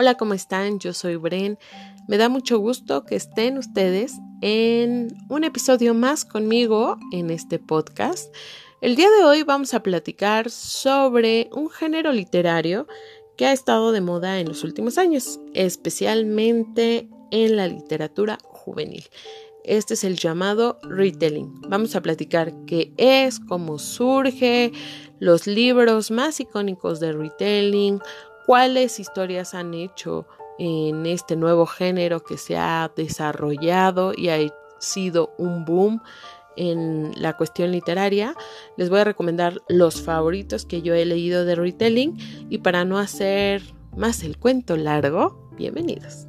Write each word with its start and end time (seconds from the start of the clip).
Hola, 0.00 0.14
¿cómo 0.14 0.32
están? 0.32 0.78
Yo 0.78 0.92
soy 0.94 1.16
Bren. 1.16 1.58
Me 2.06 2.18
da 2.18 2.28
mucho 2.28 2.60
gusto 2.60 3.04
que 3.04 3.16
estén 3.16 3.58
ustedes 3.58 4.12
en 4.42 5.08
un 5.28 5.42
episodio 5.42 5.92
más 5.92 6.24
conmigo 6.24 6.96
en 7.10 7.30
este 7.30 7.58
podcast. 7.58 8.32
El 8.80 8.94
día 8.94 9.10
de 9.10 9.24
hoy 9.24 9.42
vamos 9.42 9.74
a 9.74 9.82
platicar 9.82 10.50
sobre 10.50 11.50
un 11.52 11.68
género 11.68 12.12
literario 12.12 12.86
que 13.36 13.46
ha 13.46 13.52
estado 13.52 13.90
de 13.90 14.00
moda 14.00 14.38
en 14.38 14.46
los 14.46 14.62
últimos 14.62 14.98
años, 14.98 15.40
especialmente 15.52 17.08
en 17.32 17.56
la 17.56 17.66
literatura 17.66 18.38
juvenil. 18.44 19.04
Este 19.64 19.94
es 19.94 20.04
el 20.04 20.14
llamado 20.14 20.78
retelling. 20.82 21.60
Vamos 21.62 21.96
a 21.96 22.02
platicar 22.02 22.54
qué 22.66 22.92
es, 22.98 23.40
cómo 23.40 23.80
surge, 23.80 24.70
los 25.18 25.48
libros 25.48 26.12
más 26.12 26.38
icónicos 26.38 27.00
de 27.00 27.12
retelling, 27.12 27.98
cuáles 28.48 28.98
historias 28.98 29.52
han 29.52 29.74
hecho 29.74 30.26
en 30.58 31.04
este 31.04 31.36
nuevo 31.36 31.66
género 31.66 32.24
que 32.24 32.38
se 32.38 32.56
ha 32.56 32.90
desarrollado 32.96 34.14
y 34.16 34.30
ha 34.30 34.38
sido 34.78 35.34
un 35.36 35.66
boom 35.66 36.00
en 36.56 37.12
la 37.20 37.36
cuestión 37.36 37.72
literaria, 37.72 38.34
les 38.78 38.88
voy 38.88 39.00
a 39.00 39.04
recomendar 39.04 39.60
los 39.68 40.00
favoritos 40.00 40.64
que 40.64 40.80
yo 40.80 40.94
he 40.94 41.04
leído 41.04 41.44
de 41.44 41.56
retelling 41.56 42.16
y 42.48 42.56
para 42.56 42.86
no 42.86 42.96
hacer 42.96 43.60
más 43.94 44.22
el 44.22 44.38
cuento 44.38 44.78
largo, 44.78 45.50
bienvenidos. 45.58 46.26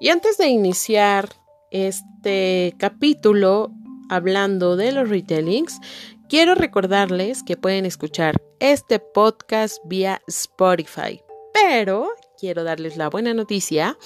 Y 0.00 0.08
antes 0.08 0.38
de 0.38 0.48
iniciar 0.48 1.28
este 1.70 2.74
capítulo, 2.78 3.70
hablando 4.14 4.76
de 4.76 4.92
los 4.92 5.08
retellings, 5.08 5.80
quiero 6.28 6.54
recordarles 6.54 7.42
que 7.42 7.56
pueden 7.56 7.86
escuchar 7.86 8.36
este 8.60 8.98
podcast 8.98 9.78
vía 9.84 10.20
Spotify, 10.26 11.22
pero 11.54 12.10
quiero 12.38 12.62
darles 12.62 12.96
la 12.96 13.08
buena 13.08 13.32
noticia 13.34 13.96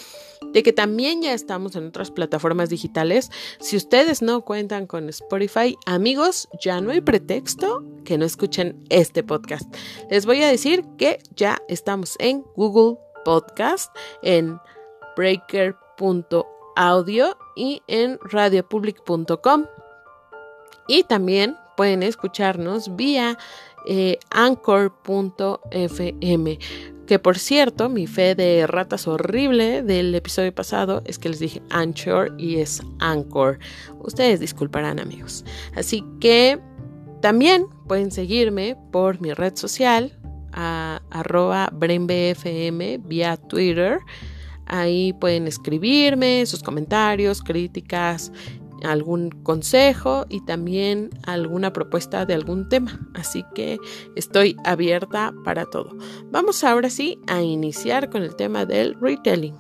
de 0.52 0.62
que 0.62 0.72
también 0.72 1.22
ya 1.22 1.32
estamos 1.32 1.74
en 1.74 1.88
otras 1.88 2.10
plataformas 2.10 2.68
digitales. 2.68 3.30
Si 3.58 3.76
ustedes 3.76 4.22
no 4.22 4.42
cuentan 4.42 4.86
con 4.86 5.08
Spotify, 5.08 5.76
amigos, 5.86 6.48
ya 6.62 6.80
no 6.80 6.92
hay 6.92 7.00
pretexto 7.00 7.82
que 8.04 8.16
no 8.16 8.24
escuchen 8.24 8.84
este 8.91 9.24
podcast. 9.24 9.74
Les 10.10 10.24
voy 10.24 10.42
a 10.42 10.48
decir 10.48 10.84
que 10.98 11.18
ya 11.34 11.58
estamos 11.68 12.14
en 12.20 12.44
Google 12.54 12.98
Podcast, 13.24 13.92
en 14.22 14.58
breaker.audio 15.16 16.46
y 17.56 17.82
en 17.88 18.18
radiopublic.com. 18.22 19.64
Y 20.88 21.04
también 21.04 21.56
pueden 21.76 22.02
escucharnos 22.02 22.96
vía 22.96 23.38
eh, 23.86 24.18
anchor.fm. 24.30 24.98
Que 27.06 27.18
por 27.20 27.38
cierto, 27.38 27.88
mi 27.88 28.08
fe 28.08 28.34
de 28.34 28.66
ratas 28.66 29.06
horrible 29.06 29.82
del 29.82 30.12
episodio 30.14 30.52
pasado 30.52 31.02
es 31.04 31.18
que 31.20 31.28
les 31.28 31.38
dije 31.38 31.62
Anchor 31.70 32.34
y 32.36 32.56
es 32.56 32.82
Anchor. 32.98 33.60
Ustedes 34.00 34.40
disculparán 34.40 34.98
amigos. 34.98 35.44
Así 35.76 36.04
que 36.20 36.58
también 37.22 37.66
pueden 37.86 38.10
seguirme 38.10 38.76
por 38.90 39.20
mi 39.20 39.32
red 39.32 39.54
social 39.54 40.18
a 40.52 41.00
arroba 41.10 41.70
brenbfm 41.72 42.98
vía 43.04 43.36
Twitter. 43.36 44.00
Ahí 44.66 45.12
pueden 45.12 45.46
escribirme 45.46 46.44
sus 46.44 46.60
comentarios, 46.60 47.40
críticas 47.40 48.32
algún 48.84 49.30
consejo 49.30 50.27
y 50.28 50.44
también 50.44 51.10
alguna 51.24 51.72
propuesta 51.72 52.27
de 52.27 52.34
algún 52.34 52.69
tema. 52.69 53.00
Así 53.14 53.44
que 53.55 53.78
estoy 54.14 54.56
abierta 54.64 55.32
para 55.44 55.66
todo. 55.66 55.97
Vamos 56.31 56.64
ahora 56.64 56.91
sí 56.91 57.19
a 57.26 57.42
iniciar 57.42 58.10
con 58.10 58.22
el 58.22 58.37
tema 58.37 58.66
del 58.66 58.94
retelling. 59.00 59.56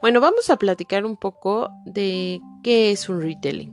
Bueno, 0.00 0.20
vamos 0.20 0.48
a 0.48 0.56
platicar 0.56 1.04
un 1.04 1.16
poco 1.16 1.70
de 1.84 2.40
qué 2.62 2.90
es 2.90 3.08
un 3.08 3.20
retelling. 3.20 3.72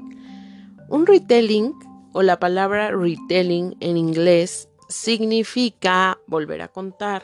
Un 0.90 1.06
retelling 1.06 1.73
o 2.13 2.22
la 2.22 2.40
palabra 2.40 2.91
retelling 2.91 3.75
en 3.79 3.97
inglés 3.97 4.69
significa 4.88 6.19
volver 6.28 6.62
a 6.62 6.68
contar. 6.68 7.23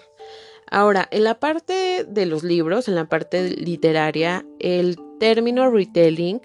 Ahora, 0.69 1.07
en 1.11 1.25
la 1.25 1.39
parte 1.39 2.05
de 2.05 2.25
los 2.25 2.43
libros, 2.43 2.87
en 2.87 2.95
la 2.95 3.05
parte 3.05 3.49
literaria, 3.49 4.45
el 4.59 4.97
término 5.19 5.69
retelling 5.69 6.41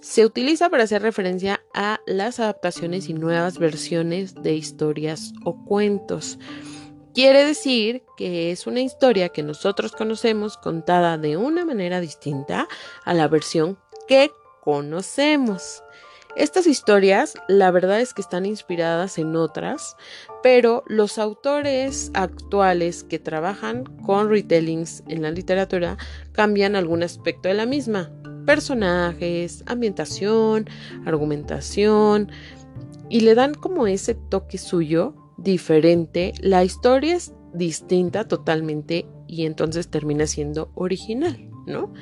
se 0.00 0.26
utiliza 0.26 0.68
para 0.68 0.84
hacer 0.84 1.00
referencia 1.02 1.62
a 1.74 2.00
las 2.06 2.40
adaptaciones 2.40 3.08
y 3.08 3.14
nuevas 3.14 3.58
versiones 3.58 4.34
de 4.34 4.54
historias 4.54 5.32
o 5.44 5.64
cuentos. 5.64 6.38
Quiere 7.14 7.44
decir 7.44 8.02
que 8.16 8.50
es 8.50 8.66
una 8.66 8.80
historia 8.80 9.28
que 9.28 9.42
nosotros 9.42 9.92
conocemos 9.92 10.56
contada 10.56 11.18
de 11.18 11.36
una 11.36 11.64
manera 11.64 12.00
distinta 12.00 12.68
a 13.04 13.14
la 13.14 13.28
versión 13.28 13.78
que 14.08 14.30
conocemos. 14.62 15.82
Estas 16.34 16.66
historias, 16.66 17.34
la 17.46 17.70
verdad 17.70 18.00
es 18.00 18.14
que 18.14 18.22
están 18.22 18.46
inspiradas 18.46 19.18
en 19.18 19.36
otras, 19.36 19.96
pero 20.42 20.82
los 20.86 21.18
autores 21.18 22.10
actuales 22.14 23.04
que 23.04 23.18
trabajan 23.18 23.84
con 24.06 24.30
retellings 24.30 25.02
en 25.08 25.20
la 25.20 25.30
literatura 25.30 25.98
cambian 26.32 26.74
algún 26.74 27.02
aspecto 27.02 27.48
de 27.48 27.54
la 27.54 27.66
misma. 27.66 28.10
Personajes, 28.46 29.62
ambientación, 29.66 30.66
argumentación, 31.04 32.30
y 33.10 33.20
le 33.20 33.34
dan 33.34 33.52
como 33.52 33.86
ese 33.86 34.14
toque 34.14 34.56
suyo 34.56 35.14
diferente, 35.36 36.32
la 36.40 36.64
historia 36.64 37.16
es 37.16 37.34
distinta 37.52 38.26
totalmente 38.26 39.06
y 39.28 39.44
entonces 39.44 39.88
termina 39.88 40.26
siendo 40.26 40.72
original, 40.74 41.50
¿no? 41.66 41.92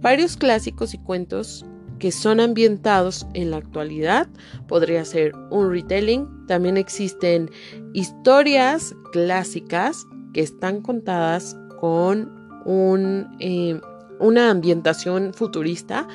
Varios 0.00 0.38
clásicos 0.38 0.94
y 0.94 0.98
cuentos 0.98 1.66
que 1.98 2.12
son 2.12 2.40
ambientados 2.40 3.26
en 3.34 3.50
la 3.50 3.58
actualidad 3.58 4.28
podría 4.68 5.04
ser 5.04 5.32
un 5.50 5.70
retelling. 5.70 6.46
También 6.46 6.76
existen 6.76 7.50
historias 7.94 8.94
clásicas 9.12 10.06
que 10.32 10.42
están 10.42 10.82
contadas 10.82 11.56
con 11.80 12.30
un, 12.64 13.36
eh, 13.40 13.80
una 14.18 14.50
ambientación 14.50 15.32
futurista 15.32 16.06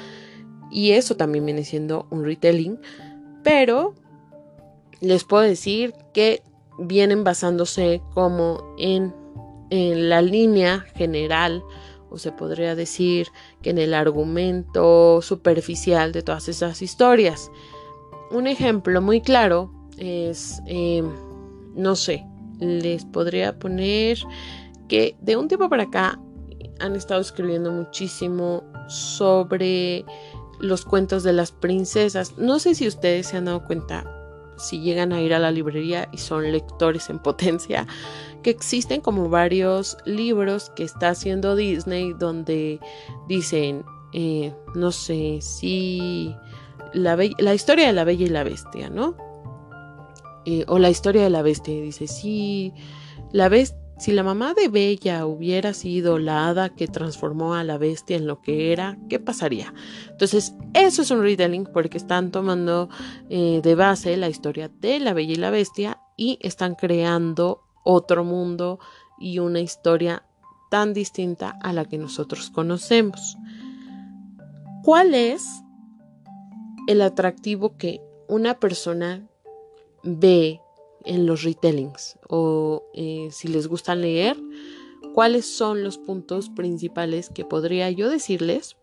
y 0.70 0.92
eso 0.92 1.16
también 1.18 1.46
viene 1.46 1.64
siendo 1.64 2.08
un 2.12 2.24
retelling. 2.24 2.80
Pero 3.44 3.96
les 5.00 5.24
puedo 5.24 5.44
decir 5.44 5.94
que 6.14 6.44
vienen 6.78 7.24
basándose 7.24 8.02
como 8.14 8.76
en, 8.78 9.14
en 9.70 10.10
la 10.10 10.22
línea 10.22 10.86
general 10.96 11.64
o 12.12 12.18
se 12.18 12.32
podría 12.32 12.76
decir 12.76 13.30
que 13.62 13.72
en 13.72 13.78
el 13.78 13.94
argumento 13.94 15.22
superficial 15.22 16.12
de 16.12 16.22
todas 16.22 16.50
esas 16.50 16.82
historias. 16.82 17.50
Un 18.30 18.48
ejemplo 18.48 19.02
muy 19.02 19.22
claro 19.22 19.72
es, 19.98 20.62
em, 20.68 21.10
no 21.76 21.96
sé, 21.96 22.26
les 22.60 23.06
podría 23.06 23.58
poner 23.58 24.20
que 24.88 25.16
de 25.22 25.38
un 25.38 25.48
tiempo 25.48 25.70
para 25.70 25.84
acá 25.84 26.20
han 26.80 26.96
estado 26.96 27.22
escribiendo 27.22 27.72
muchísimo 27.72 28.64
sobre 28.88 30.06
los 30.60 30.86
cuentos 30.86 31.24
de 31.24 31.34
las 31.34 31.52
princesas. 31.52 32.38
No 32.38 32.60
sé 32.60 32.76
si 32.76 32.88
ustedes 32.88 33.28
se 33.28 33.38
han 33.38 33.46
dado 33.46 33.64
cuenta, 33.66 34.21
si 34.62 34.80
llegan 34.80 35.12
a 35.12 35.22
ir 35.22 35.34
a 35.34 35.40
la 35.40 35.52
librería 35.52 36.08
y 36.12 36.18
son 36.18 36.52
lectores 36.52 37.10
en 37.10 37.20
potencia, 37.20 37.88
que 38.44 38.50
existen 38.50 39.02
como 39.02 39.30
varios 39.30 39.98
libros 40.06 40.72
que 40.76 40.84
está 40.84 41.10
haciendo 41.10 41.56
Disney 41.56 42.14
donde 42.14 42.80
dicen, 43.28 43.84
eh, 44.14 44.54
no 44.76 44.92
sé, 44.92 45.40
si 45.42 46.36
la, 46.94 47.18
la, 47.38 47.54
historia 47.54 47.88
de 47.88 47.94
la 47.94 48.04
Bella 48.04 48.26
y 48.26 48.30
la 48.30 48.44
Bestia, 48.44 48.90
¿no? 48.90 49.16
Eh, 50.46 50.66
o 50.68 50.80
la 50.80 50.90
historia 50.90 51.24
de 51.24 51.30
la 51.30 51.42
Bestia, 51.42 51.80
dice, 51.82 52.08
si 52.08 52.74
la 53.32 53.50
bestia 53.50 53.81
si 54.02 54.12
la 54.12 54.24
mamá 54.24 54.56
de 54.56 54.68
Bella 54.68 55.28
hubiera 55.28 55.76
sido 55.76 56.18
la 56.18 56.48
hada 56.48 56.70
que 56.70 56.88
transformó 56.88 57.54
a 57.54 57.64
la 57.64 57.78
bestia 57.78 58.18
en 58.18 58.26
lo 58.26 58.42
que 58.42 58.72
era, 58.72 58.98
¿qué 59.10 59.20
pasaría? 59.20 59.76
Entonces, 60.10 60.56
eso 60.74 61.04
es 61.04 61.12
un 61.12 61.22
retelling 61.22 61.66
porque 61.72 62.00
están 62.00 62.32
tomando 62.32 62.90
eh, 63.30 63.62
de 63.62 63.76
base 63.76 64.18
la 64.18 64.28
historia 64.28 64.72
de 64.80 65.00
la 65.00 65.14
Bella 65.14 65.34
y 65.34 65.36
la 65.36 65.52
Bestia 65.52 66.00
y 66.18 66.40
están 66.42 66.74
creando 66.74 67.62
otro 67.84 68.24
mundo 68.24 68.80
y 69.20 69.38
una 69.38 69.60
historia 69.60 70.26
tan 70.72 70.96
distinta 70.96 71.60
a 71.62 71.72
la 71.72 71.86
que 71.86 72.00
nosotros 72.00 72.50
conocemos. 72.50 73.38
¿Cuál 74.82 75.14
es 75.14 75.46
el 76.88 77.04
atractivo 77.04 77.78
que 77.78 78.02
una 78.28 78.60
persona 78.60 79.28
ve 80.02 80.60
en 81.06 81.26
los 81.26 81.44
retellings 81.44 82.18
o 82.28 82.84
eh, 82.94 83.30
si 83.32 83.48
les 83.48 83.68
gusta 83.68 83.96
leer, 83.96 84.38
cuáles 85.14 85.46
son 85.46 85.84
los 85.84 85.98
puntos 85.98 86.50
principales 86.50 87.30
que 87.30 87.46
podría 87.46 87.90
yo 87.92 88.10
decirles 88.10 88.78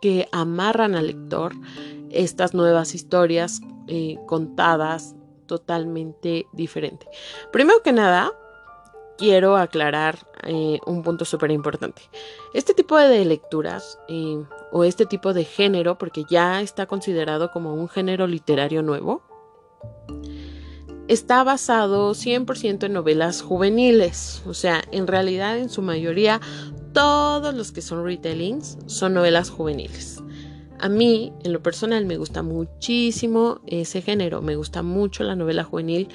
que 0.00 0.28
amarran 0.32 0.94
al 0.94 1.08
lector 1.08 1.52
estas 2.10 2.54
nuevas 2.54 2.94
historias 2.94 3.60
eh, 3.88 4.16
contadas 4.26 5.14
totalmente 5.46 6.46
diferente. 6.52 7.06
Primero 7.52 7.82
que 7.82 7.92
nada, 7.92 8.32
quiero 9.16 9.56
aclarar 9.56 10.18
eh, 10.44 10.78
un 10.86 11.02
punto 11.02 11.24
súper 11.24 11.50
importante. 11.50 12.02
Este 12.54 12.74
tipo 12.74 12.96
de 12.96 13.24
lecturas 13.24 13.98
o 14.70 14.84
este 14.84 15.06
tipo 15.06 15.32
de 15.32 15.44
género, 15.44 15.98
porque 15.98 16.24
ya 16.30 16.60
está 16.60 16.86
considerado 16.86 17.50
como 17.50 17.74
un 17.74 17.88
género 17.88 18.26
literario 18.26 18.82
nuevo, 18.82 19.22
está 21.08 21.42
basado 21.42 22.14
100% 22.14 22.84
en 22.84 22.92
novelas 22.92 23.42
juveniles. 23.42 24.42
O 24.46 24.54
sea, 24.54 24.84
en 24.92 25.06
realidad 25.06 25.58
en 25.58 25.70
su 25.70 25.82
mayoría 25.82 26.40
todos 26.92 27.54
los 27.54 27.72
que 27.72 27.82
son 27.82 28.04
retellings 28.04 28.78
son 28.86 29.14
novelas 29.14 29.50
juveniles. 29.50 30.22
A 30.80 30.88
mí, 30.88 31.32
en 31.42 31.52
lo 31.52 31.62
personal, 31.62 32.06
me 32.06 32.18
gusta 32.18 32.42
muchísimo 32.42 33.60
ese 33.66 34.00
género, 34.00 34.42
me 34.42 34.54
gusta 34.54 34.82
mucho 34.82 35.24
la 35.24 35.34
novela 35.34 35.64
juvenil. 35.64 36.08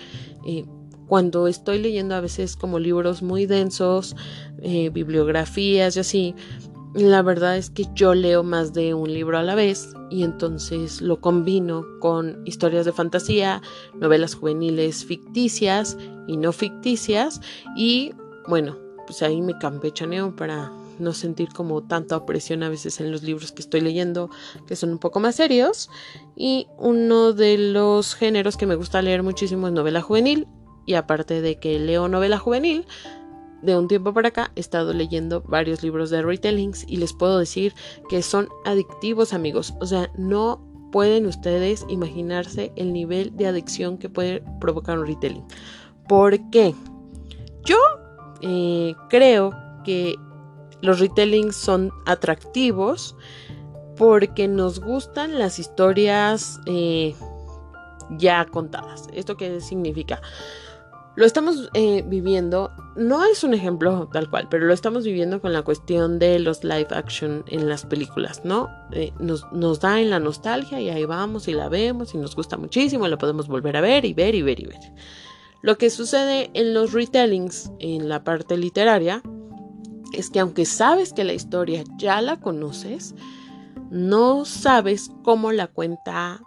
Eh, 0.48 0.66
cuando 1.08 1.48
estoy 1.48 1.80
leyendo 1.80 2.16
a 2.16 2.22
veces 2.22 2.56
como 2.56 2.80
libros 2.80 3.22
muy 3.22 3.46
densos, 3.46 4.16
eh, 4.62 4.90
bibliografías 4.90 5.98
y 5.98 6.00
así, 6.00 6.36
la 6.94 7.22
verdad 7.22 7.58
es 7.58 7.70
que 7.70 7.86
yo 7.94 8.14
leo 8.14 8.44
más 8.44 8.74
de 8.74 8.94
un 8.94 9.12
libro 9.12 9.38
a 9.38 9.44
la 9.44 9.56
vez 9.56 9.94
y 10.10 10.24
entonces 10.24 11.02
lo 11.02 11.20
combino 11.20 11.86
con 12.00 12.42
historias 12.46 12.86
de 12.86 12.92
fantasía, 12.92 13.62
novelas 13.96 14.36
juveniles 14.36 15.04
ficticias 15.04 15.98
y 16.28 16.38
no 16.38 16.52
ficticias 16.52 17.42
y 17.76 18.14
bueno, 18.48 18.78
pues 19.08 19.24
ahí 19.24 19.42
me 19.42 19.58
campechaneo 19.58 20.36
para 20.36 20.72
no 21.00 21.14
sentir 21.14 21.50
como 21.50 21.82
tanta 21.84 22.18
opresión 22.18 22.64
a 22.64 22.70
veces 22.70 23.00
en 23.00 23.12
los 23.12 23.24
libros 23.24 23.52
que 23.52 23.62
estoy 23.62 23.82
leyendo, 23.82 24.30
que 24.68 24.76
son 24.76 24.92
un 24.92 25.00
poco 25.00 25.20
más 25.20 25.36
serios. 25.36 25.90
Y 26.36 26.68
uno 26.78 27.34
de 27.34 27.58
los 27.58 28.16
géneros 28.16 28.58
que 28.58 28.66
me 28.66 28.76
gusta 28.76 29.02
leer 29.02 29.24
muchísimo 29.24 29.68
es 29.68 29.74
novela 29.74 30.02
juvenil. 30.02 30.48
Y 30.86 30.96
aparte 30.96 31.42
de 31.42 31.60
que 31.60 31.80
leo 31.80 32.08
novela 32.08 32.38
juvenil, 32.38 32.86
de 33.64 33.78
un 33.78 33.88
tiempo 33.88 34.14
para 34.14 34.30
acá 34.30 34.52
he 34.56 34.60
estado 34.60 34.94
leyendo 34.94 35.42
varios 35.42 35.84
libros 35.84 36.10
de 36.10 36.22
retellings 36.22 36.86
y 36.88 36.98
les 36.98 37.14
puedo 37.14 37.40
decir 37.40 37.74
que 38.10 38.22
son 38.22 38.50
adictivos 38.66 39.34
amigos. 39.34 39.74
O 39.80 39.86
sea, 39.86 40.12
no 40.18 40.62
pueden 40.92 41.26
ustedes 41.26 41.86
imaginarse 41.90 42.72
el 42.76 42.94
nivel 42.94 43.36
de 43.36 43.48
adicción 43.48 43.98
que 43.98 44.10
puede 44.10 44.44
provocar 44.60 45.00
un 45.00 45.08
retelling. 45.08 45.46
¿Por 46.08 46.50
qué? 46.52 46.76
Yo 47.64 47.78
eh, 48.42 48.94
creo 49.10 49.54
que 49.84 50.16
los 50.82 51.00
retellings 51.00 51.56
son 51.56 51.92
atractivos 52.06 53.16
porque 53.96 54.48
nos 54.48 54.80
gustan 54.80 55.40
las 55.40 55.58
historias 55.58 56.60
eh, 56.66 57.16
ya 58.18 58.46
contadas. 58.46 59.08
¿Esto 59.14 59.38
qué 59.38 59.62
significa? 59.62 60.22
Lo 61.16 61.26
estamos 61.26 61.70
eh, 61.76 62.04
viviendo, 62.08 62.72
no 62.96 63.24
es 63.24 63.44
un 63.44 63.54
ejemplo 63.54 64.10
tal 64.12 64.32
cual, 64.32 64.48
pero 64.50 64.66
lo 64.66 64.74
estamos 64.74 65.04
viviendo 65.04 65.42
con 65.42 65.54
la 65.54 65.62
cuestión 65.62 66.18
de 66.18 66.40
los 66.40 66.64
live 66.64 66.88
action 66.90 67.44
en 67.48 67.70
las 67.70 67.86
películas, 67.86 68.42
¿no? 68.44 68.68
nos, 69.20 69.46
nos, 69.52 69.80
da 69.80 70.02
en 70.02 70.10
la 70.10 70.20
nostalgia 70.20 70.82
y 70.82 70.90
ahí 70.90 71.06
vamos 71.06 71.48
y 71.48 71.54
la 71.54 71.70
vemos 71.70 72.16
y 72.16 72.18
nos 72.18 72.36
gusta 72.36 72.58
muchísimo, 72.58 73.08
lo 73.08 73.20
podemos 73.20 73.48
volver 73.48 73.78
a 73.78 73.82
ver 73.82 74.06
y 74.06 74.14
ver 74.14 74.34
y 74.34 74.42
ver 74.42 74.60
y 74.60 74.66
ver. 74.66 74.80
Lo 75.62 75.78
que 75.78 75.92
sucede 75.92 76.50
en 76.56 76.74
los 76.74 76.94
retellings, 76.94 77.72
en 77.80 78.10
la 78.10 78.24
parte 78.24 78.58
literaria, 78.58 79.22
es 80.14 80.32
que 80.32 80.40
aunque 80.40 80.66
sabes 80.66 81.14
que 81.14 81.24
la 81.24 81.34
historia 81.34 81.84
ya 81.98 82.22
la 82.22 82.40
conoces, 82.40 83.14
no 83.92 84.46
sabes 84.46 85.12
cómo 85.24 85.52
la 85.52 85.68
cuenta 85.68 86.42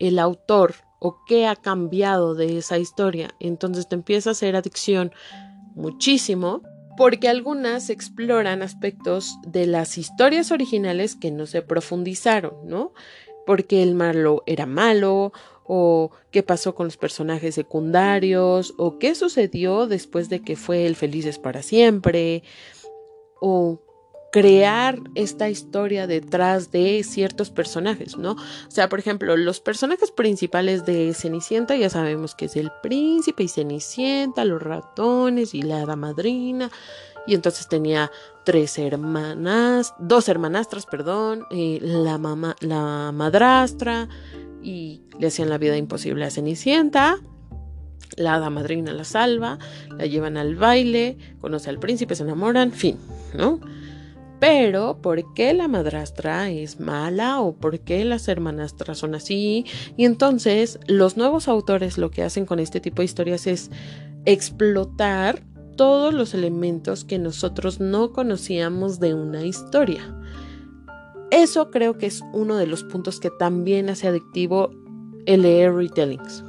el 0.00 0.18
autor 0.18 0.74
o 0.98 1.24
qué 1.26 1.46
ha 1.46 1.56
cambiado 1.56 2.34
de 2.34 2.58
esa 2.58 2.78
historia. 2.78 3.34
Entonces 3.40 3.88
te 3.88 3.94
empieza 3.94 4.30
a 4.30 4.32
hacer 4.32 4.56
adicción 4.56 5.12
muchísimo 5.74 6.62
porque 6.96 7.28
algunas 7.28 7.90
exploran 7.90 8.62
aspectos 8.62 9.38
de 9.46 9.66
las 9.66 9.98
historias 9.98 10.50
originales 10.50 11.14
que 11.14 11.30
no 11.30 11.46
se 11.46 11.62
profundizaron, 11.62 12.54
¿no? 12.64 12.92
Porque 13.46 13.82
el 13.82 13.94
malo 13.94 14.42
era 14.46 14.66
malo 14.66 15.32
o 15.64 16.10
qué 16.30 16.42
pasó 16.42 16.74
con 16.74 16.86
los 16.86 16.96
personajes 16.96 17.54
secundarios, 17.54 18.74
o 18.78 18.98
qué 18.98 19.14
sucedió 19.14 19.86
después 19.86 20.28
de 20.30 20.40
que 20.40 20.56
fue 20.56 20.86
el 20.86 20.96
Felices 20.96 21.38
para 21.38 21.62
siempre, 21.62 22.42
o 23.40 23.80
crear 24.38 25.00
esta 25.16 25.48
historia 25.48 26.06
detrás 26.06 26.70
de 26.70 27.02
ciertos 27.02 27.50
personajes, 27.50 28.16
¿no? 28.16 28.32
O 28.32 28.70
sea, 28.70 28.88
por 28.88 29.00
ejemplo, 29.00 29.36
los 29.36 29.58
personajes 29.58 30.12
principales 30.12 30.86
de 30.86 31.12
Cenicienta 31.12 31.74
ya 31.74 31.90
sabemos 31.90 32.36
que 32.36 32.44
es 32.44 32.54
el 32.54 32.70
príncipe 32.80 33.42
y 33.42 33.48
Cenicienta, 33.48 34.44
los 34.44 34.62
ratones 34.62 35.54
y 35.54 35.62
la 35.62 35.82
hada 35.82 35.96
madrina, 35.96 36.70
y 37.26 37.34
entonces 37.34 37.66
tenía 37.66 38.12
tres 38.44 38.78
hermanas, 38.78 39.92
dos 39.98 40.28
hermanastras, 40.28 40.86
perdón, 40.86 41.44
eh, 41.50 41.80
la 41.82 42.16
mamá, 42.16 42.54
la 42.60 43.10
madrastra, 43.12 44.08
y 44.62 45.02
le 45.18 45.26
hacían 45.26 45.48
la 45.48 45.58
vida 45.58 45.76
imposible 45.76 46.24
a 46.24 46.30
Cenicienta. 46.30 47.18
La 48.16 48.34
hada 48.34 48.50
madrina 48.50 48.92
la 48.92 49.04
salva, 49.04 49.58
la 49.96 50.06
llevan 50.06 50.36
al 50.36 50.54
baile, 50.54 51.18
conoce 51.40 51.70
al 51.70 51.80
príncipe, 51.80 52.14
se 52.14 52.22
enamoran, 52.22 52.70
fin, 52.70 52.98
¿no? 53.34 53.60
Pero, 54.40 54.98
¿por 55.02 55.34
qué 55.34 55.52
la 55.52 55.66
madrastra 55.66 56.50
es 56.50 56.78
mala 56.78 57.40
o 57.40 57.56
por 57.56 57.80
qué 57.80 58.04
las 58.04 58.28
hermanastras 58.28 58.98
son 58.98 59.14
así? 59.14 59.66
Y 59.96 60.04
entonces, 60.04 60.78
los 60.86 61.16
nuevos 61.16 61.48
autores 61.48 61.98
lo 61.98 62.10
que 62.10 62.22
hacen 62.22 62.46
con 62.46 62.60
este 62.60 62.80
tipo 62.80 63.02
de 63.02 63.06
historias 63.06 63.46
es 63.46 63.70
explotar 64.24 65.42
todos 65.76 66.12
los 66.12 66.34
elementos 66.34 67.04
que 67.04 67.18
nosotros 67.18 67.80
no 67.80 68.12
conocíamos 68.12 69.00
de 69.00 69.14
una 69.14 69.44
historia. 69.44 70.14
Eso 71.30 71.70
creo 71.70 71.98
que 71.98 72.06
es 72.06 72.22
uno 72.32 72.56
de 72.56 72.66
los 72.66 72.84
puntos 72.84 73.20
que 73.20 73.30
también 73.30 73.90
hace 73.90 74.08
adictivo 74.08 74.70
el 75.26 75.42
leer 75.42 75.74
retellings. 75.74 76.44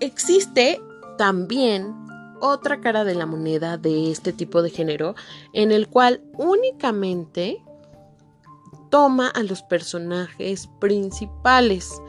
Existe 0.00 0.80
también 1.16 1.94
otra 2.48 2.80
cara 2.80 3.04
de 3.04 3.14
la 3.14 3.26
moneda 3.26 3.76
de 3.76 4.10
este 4.10 4.32
tipo 4.32 4.62
de 4.62 4.70
género 4.70 5.14
en 5.52 5.72
el 5.72 5.88
cual 5.88 6.22
únicamente 6.36 7.62
toma 8.90 9.28
a 9.28 9.42
los 9.42 9.62
personajes 9.62 10.68
principales, 10.80 12.00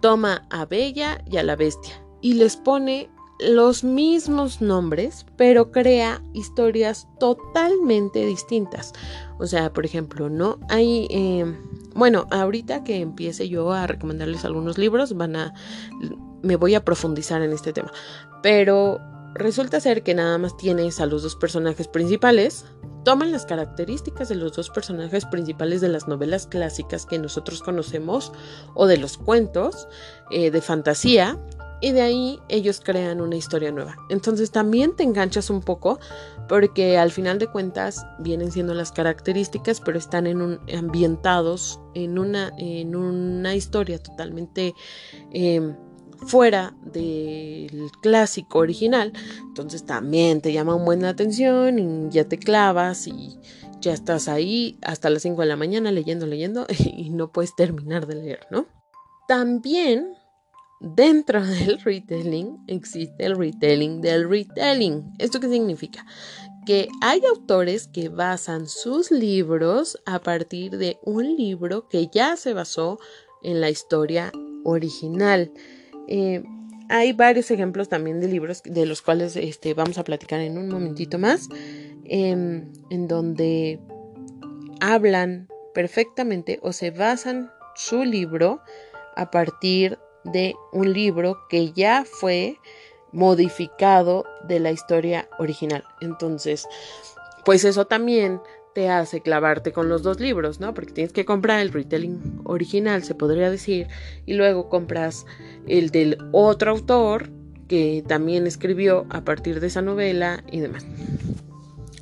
toma 0.00 0.46
a 0.50 0.66
Bella 0.66 1.22
y 1.30 1.36
a 1.36 1.42
la 1.42 1.56
Bestia 1.56 2.02
y 2.20 2.34
les 2.34 2.56
pone 2.56 3.10
los 3.40 3.82
mismos 3.82 4.60
nombres, 4.60 5.26
pero 5.36 5.72
crea 5.72 6.22
historias 6.32 7.08
totalmente 7.18 8.24
distintas. 8.24 8.92
O 9.38 9.46
sea, 9.46 9.72
por 9.72 9.84
ejemplo, 9.84 10.30
¿no? 10.30 10.60
Hay, 10.68 11.08
em, 11.10 11.56
bueno, 11.94 12.26
ahorita 12.30 12.84
que 12.84 13.00
empiece 13.00 13.48
yo 13.48 13.72
a 13.72 13.86
recomendarles 13.86 14.44
algunos 14.44 14.78
libros, 14.78 15.16
van 15.16 15.36
a, 15.36 15.54
me 16.42 16.56
voy 16.56 16.74
a 16.74 16.84
profundizar 16.84 17.42
en 17.42 17.52
este 17.52 17.72
tema. 17.72 17.92
Pero 18.42 19.00
resulta 19.34 19.80
ser 19.80 20.02
que 20.02 20.14
nada 20.14 20.38
más 20.38 20.56
tienes 20.56 21.00
a 21.00 21.06
los 21.06 21.22
dos 21.22 21.36
personajes 21.36 21.88
principales, 21.88 22.64
toman 23.04 23.32
las 23.32 23.46
características 23.46 24.28
de 24.28 24.36
los 24.36 24.52
dos 24.52 24.70
personajes 24.70 25.24
principales 25.26 25.80
de 25.80 25.88
las 25.88 26.06
novelas 26.06 26.46
clásicas 26.46 27.06
que 27.06 27.18
nosotros 27.18 27.62
conocemos 27.62 28.32
o 28.74 28.86
de 28.86 28.98
los 28.98 29.18
cuentos 29.18 29.88
eh, 30.30 30.50
de 30.50 30.60
fantasía 30.60 31.38
y 31.80 31.90
de 31.90 32.00
ahí 32.00 32.40
ellos 32.48 32.80
crean 32.82 33.20
una 33.20 33.34
historia 33.34 33.72
nueva. 33.72 33.96
Entonces 34.08 34.52
también 34.52 34.94
te 34.94 35.02
enganchas 35.02 35.50
un 35.50 35.60
poco 35.60 35.98
porque 36.48 36.96
al 36.96 37.10
final 37.10 37.40
de 37.40 37.48
cuentas 37.48 38.06
vienen 38.20 38.52
siendo 38.52 38.72
las 38.72 38.92
características, 38.92 39.80
pero 39.80 39.98
están 39.98 40.26
ambientados 40.72 41.80
en 41.94 42.18
una, 42.20 42.52
en 42.56 42.94
una 42.94 43.56
historia 43.56 44.00
totalmente 44.00 44.74
em, 45.32 45.76
fuera 46.26 46.74
del 46.84 47.90
clásico 48.00 48.58
original. 48.58 49.12
Entonces 49.40 49.84
también 49.84 50.40
te 50.40 50.52
llama 50.52 50.74
un 50.74 50.84
buen 50.84 51.02
la 51.02 51.10
atención 51.10 51.78
y 51.78 52.10
ya 52.10 52.24
te 52.24 52.38
clavas 52.38 53.06
y 53.06 53.38
ya 53.80 53.92
estás 53.92 54.28
ahí 54.28 54.78
hasta 54.82 55.10
las 55.10 55.22
5 55.22 55.40
de 55.40 55.48
la 55.48 55.56
mañana 55.56 55.90
leyendo, 55.90 56.26
leyendo 56.26 56.66
y 56.96 57.10
no 57.10 57.32
puedes 57.32 57.54
terminar 57.56 58.06
de 58.06 58.16
leer, 58.16 58.46
¿no? 58.50 58.66
También 59.28 60.16
Dentro 60.82 61.46
del 61.46 61.80
retelling 61.80 62.58
existe 62.66 63.24
el 63.24 63.36
retelling 63.36 64.00
del 64.00 64.28
retelling. 64.28 65.14
¿Esto 65.18 65.38
qué 65.38 65.48
significa? 65.48 66.04
Que 66.66 66.88
hay 67.00 67.24
autores 67.24 67.86
que 67.86 68.08
basan 68.08 68.68
sus 68.68 69.12
libros 69.12 69.96
a 70.06 70.18
partir 70.18 70.76
de 70.78 70.98
un 71.04 71.36
libro 71.36 71.88
que 71.88 72.08
ya 72.12 72.36
se 72.36 72.52
basó 72.52 72.98
en 73.42 73.60
la 73.60 73.70
historia 73.70 74.32
original. 74.64 75.52
Eh, 76.08 76.42
hay 76.88 77.12
varios 77.12 77.50
ejemplos 77.50 77.88
también 77.88 78.20
de 78.20 78.28
libros 78.28 78.62
de 78.64 78.86
los 78.86 79.02
cuales 79.02 79.36
este, 79.36 79.74
vamos 79.74 79.98
a 79.98 80.04
platicar 80.04 80.40
en 80.40 80.58
un 80.58 80.68
momentito 80.68 81.18
más, 81.18 81.48
em, 82.04 82.70
en 82.90 83.08
donde 83.08 83.80
hablan 84.80 85.48
perfectamente 85.74 86.58
o 86.62 86.72
se 86.72 86.90
basan 86.90 87.50
su 87.74 88.04
libro 88.04 88.60
a 89.16 89.30
partir 89.30 89.98
de 90.24 90.54
un 90.72 90.92
libro 90.92 91.38
que 91.48 91.72
ya 91.72 92.04
fue 92.04 92.58
modificado 93.12 94.24
de 94.46 94.60
la 94.60 94.70
historia 94.70 95.28
original. 95.38 95.84
Entonces, 96.00 96.66
pues 97.44 97.64
eso 97.64 97.86
también 97.86 98.40
te 98.74 98.88
hace 98.88 99.20
clavarte 99.20 99.72
con 99.72 99.88
los 99.88 100.02
dos 100.02 100.20
libros, 100.20 100.60
¿no? 100.60 100.74
Porque 100.74 100.92
tienes 100.92 101.12
que 101.12 101.24
comprar 101.24 101.60
el 101.60 101.72
retelling 101.72 102.40
original, 102.44 103.02
se 103.04 103.14
podría 103.14 103.50
decir, 103.50 103.88
y 104.26 104.34
luego 104.34 104.68
compras 104.68 105.26
el 105.66 105.90
del 105.90 106.18
otro 106.32 106.70
autor 106.70 107.30
que 107.68 108.04
también 108.06 108.46
escribió 108.46 109.06
a 109.10 109.24
partir 109.24 109.60
de 109.60 109.66
esa 109.66 109.82
novela 109.82 110.44
y 110.50 110.60
demás. 110.60 110.84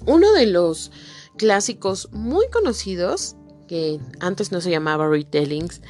Uno 0.06 0.32
de 0.32 0.46
los 0.46 0.90
clásicos 1.36 2.08
muy 2.12 2.48
conocidos, 2.48 3.36
que 3.68 4.00
antes 4.20 4.52
no 4.52 4.60
se 4.60 4.70
llamaba 4.70 5.08
retellings, 5.08 5.82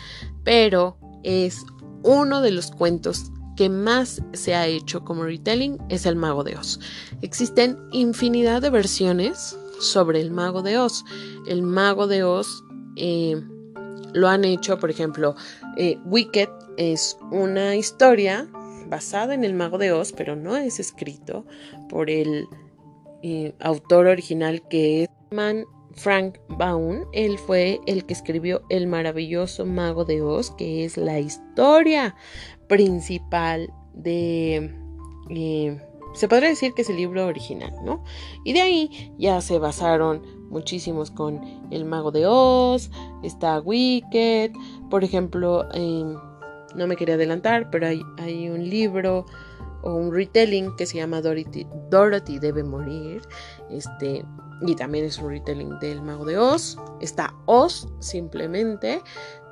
pero 0.44 0.98
es 1.22 1.64
uno 2.02 2.40
de 2.40 2.50
los 2.50 2.70
cuentos 2.70 3.30
que 3.56 3.68
más 3.68 4.22
se 4.32 4.54
ha 4.54 4.66
hecho 4.66 5.04
como 5.04 5.24
retelling 5.24 5.78
es 5.90 6.06
el 6.06 6.16
Mago 6.16 6.44
de 6.44 6.56
Oz. 6.56 6.80
Existen 7.20 7.78
infinidad 7.92 8.62
de 8.62 8.70
versiones 8.70 9.56
sobre 9.80 10.20
el 10.20 10.30
Mago 10.30 10.62
de 10.62 10.78
Oz. 10.78 11.04
El 11.46 11.62
Mago 11.62 12.06
de 12.06 12.22
Oz 12.22 12.62
eh, 12.96 13.42
lo 14.12 14.28
han 14.28 14.44
hecho, 14.44 14.78
por 14.78 14.90
ejemplo, 14.90 15.34
eh, 15.76 15.98
Wicked 16.04 16.48
es 16.76 17.16
una 17.30 17.76
historia 17.76 18.48
basada 18.88 19.34
en 19.34 19.44
el 19.44 19.54
Mago 19.54 19.78
de 19.78 19.92
Oz, 19.92 20.12
pero 20.12 20.36
no 20.36 20.56
es 20.56 20.80
escrito 20.80 21.44
por 21.88 22.10
el 22.10 22.46
eh, 23.22 23.54
autor 23.60 24.06
original 24.06 24.66
que 24.68 25.04
es 25.04 25.08
Man 25.30 25.64
Frank 25.92 26.38
Baum, 26.48 27.04
él 27.12 27.38
fue 27.38 27.80
el 27.86 28.06
que 28.06 28.14
escribió 28.14 28.62
El 28.68 28.86
maravilloso 28.86 29.66
mago 29.66 30.04
de 30.04 30.22
Oz, 30.22 30.50
que 30.52 30.84
es 30.84 30.96
la 30.96 31.18
historia 31.18 32.14
principal 32.68 33.72
de... 33.94 34.72
se 36.14 36.28
podría 36.28 36.48
decir 36.48 36.74
que 36.74 36.82
es 36.82 36.90
el 36.90 36.96
libro 36.96 37.26
original, 37.26 37.72
¿no? 37.84 38.02
Y 38.44 38.52
de 38.52 38.60
ahí 38.60 39.14
ya 39.18 39.40
se 39.40 39.58
basaron 39.58 40.22
muchísimos 40.50 41.10
con 41.10 41.40
El 41.70 41.84
mago 41.84 42.10
de 42.10 42.26
Oz, 42.26 42.90
está 43.22 43.60
Wicked, 43.60 44.52
por 44.90 45.04
ejemplo, 45.04 45.68
no 46.74 46.86
me 46.86 46.96
quería 46.96 47.14
adelantar, 47.14 47.70
pero 47.70 47.86
hay, 47.86 48.02
hay 48.18 48.48
un 48.48 48.68
libro 48.68 49.26
o 49.82 49.94
un 49.94 50.12
retelling 50.12 50.74
que 50.76 50.86
se 50.86 50.98
llama 50.98 51.22
Dorothy, 51.22 51.66
Dorothy 51.90 52.38
debe 52.38 52.62
morir, 52.62 53.22
este, 53.70 54.24
y 54.62 54.74
también 54.74 55.04
es 55.06 55.18
un 55.18 55.30
retelling 55.30 55.78
del 55.78 56.02
Mago 56.02 56.24
de 56.24 56.36
Oz. 56.36 56.76
Está 57.00 57.34
Oz, 57.46 57.88
simplemente, 58.00 59.00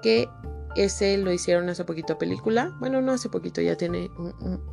que 0.03 0.29
ese 0.77 1.17
lo 1.19 1.33
hicieron 1.33 1.69
hace 1.69 1.85
poquito 1.85 2.19
película. 2.19 2.77
Bueno, 2.81 3.01
no 3.01 3.13
hace 3.13 3.29
poquito, 3.29 3.61
ya 3.61 3.77
tiene 3.77 4.11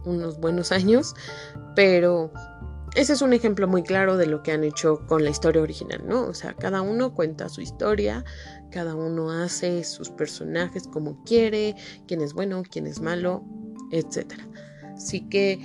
unos 0.05 0.39
buenos 0.39 0.71
años, 0.71 1.15
pero 1.75 2.31
ese 2.95 3.13
es 3.13 3.21
un 3.21 3.33
ejemplo 3.33 3.67
muy 3.67 3.83
claro 3.83 4.15
de 4.15 4.25
lo 4.25 4.41
que 4.41 4.53
han 4.53 4.63
hecho 4.63 5.05
con 5.07 5.23
la 5.23 5.29
historia 5.29 5.61
original, 5.61 6.03
¿no? 6.07 6.27
O 6.27 6.33
sea, 6.33 6.53
cada 6.53 6.81
uno 6.81 7.13
cuenta 7.13 7.49
su 7.49 7.61
historia, 7.61 8.23
cada 8.71 8.95
uno 8.95 9.31
hace 9.31 9.83
sus 9.83 10.09
personajes 10.11 10.87
como 10.87 11.23
quiere, 11.23 11.75
quién 12.07 12.21
es 12.21 12.33
bueno, 12.33 12.63
quién 12.69 12.87
es 12.87 13.01
malo, 13.01 13.43
etc. 13.91 14.33
Así 14.95 15.27
que 15.27 15.59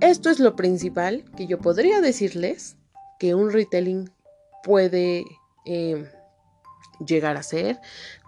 esto 0.00 0.28
es 0.28 0.38
lo 0.38 0.54
principal 0.54 1.24
que 1.36 1.46
yo 1.46 1.58
podría 1.58 2.00
decirles 2.00 2.76
que 3.18 3.34
un 3.34 3.50
retelling 3.50 4.10
puede 4.62 5.24
eh, 5.64 6.10
llegar 7.04 7.36
a 7.36 7.42
ser, 7.42 7.80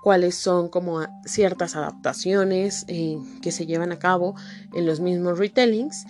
cuáles 0.03 0.35
son 0.35 0.69
como 0.69 1.01
ciertas 1.25 1.77
adaptaciones 1.77 2.85
eh, 2.89 3.19
que 3.43 3.53
se 3.53 3.67
llevan 3.67 3.93
a 3.93 3.99
cabo 3.99 4.35
en 4.75 4.87
los 4.87 5.01
mismos 5.01 5.39
retellings. 5.39 6.05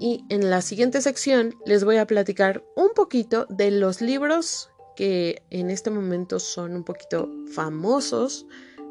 Y 0.00 0.24
en 0.28 0.50
la 0.50 0.62
siguiente 0.62 1.00
sección 1.00 1.54
les 1.64 1.84
voy 1.84 1.96
a 1.96 2.06
platicar 2.06 2.64
un 2.76 2.88
poquito 2.94 3.46
de 3.48 3.70
los 3.70 4.00
libros 4.00 4.70
que 4.96 5.42
en 5.50 5.70
este 5.70 5.90
momento 5.90 6.38
son 6.38 6.74
un 6.74 6.84
poquito 6.84 7.30
famosos 7.54 8.46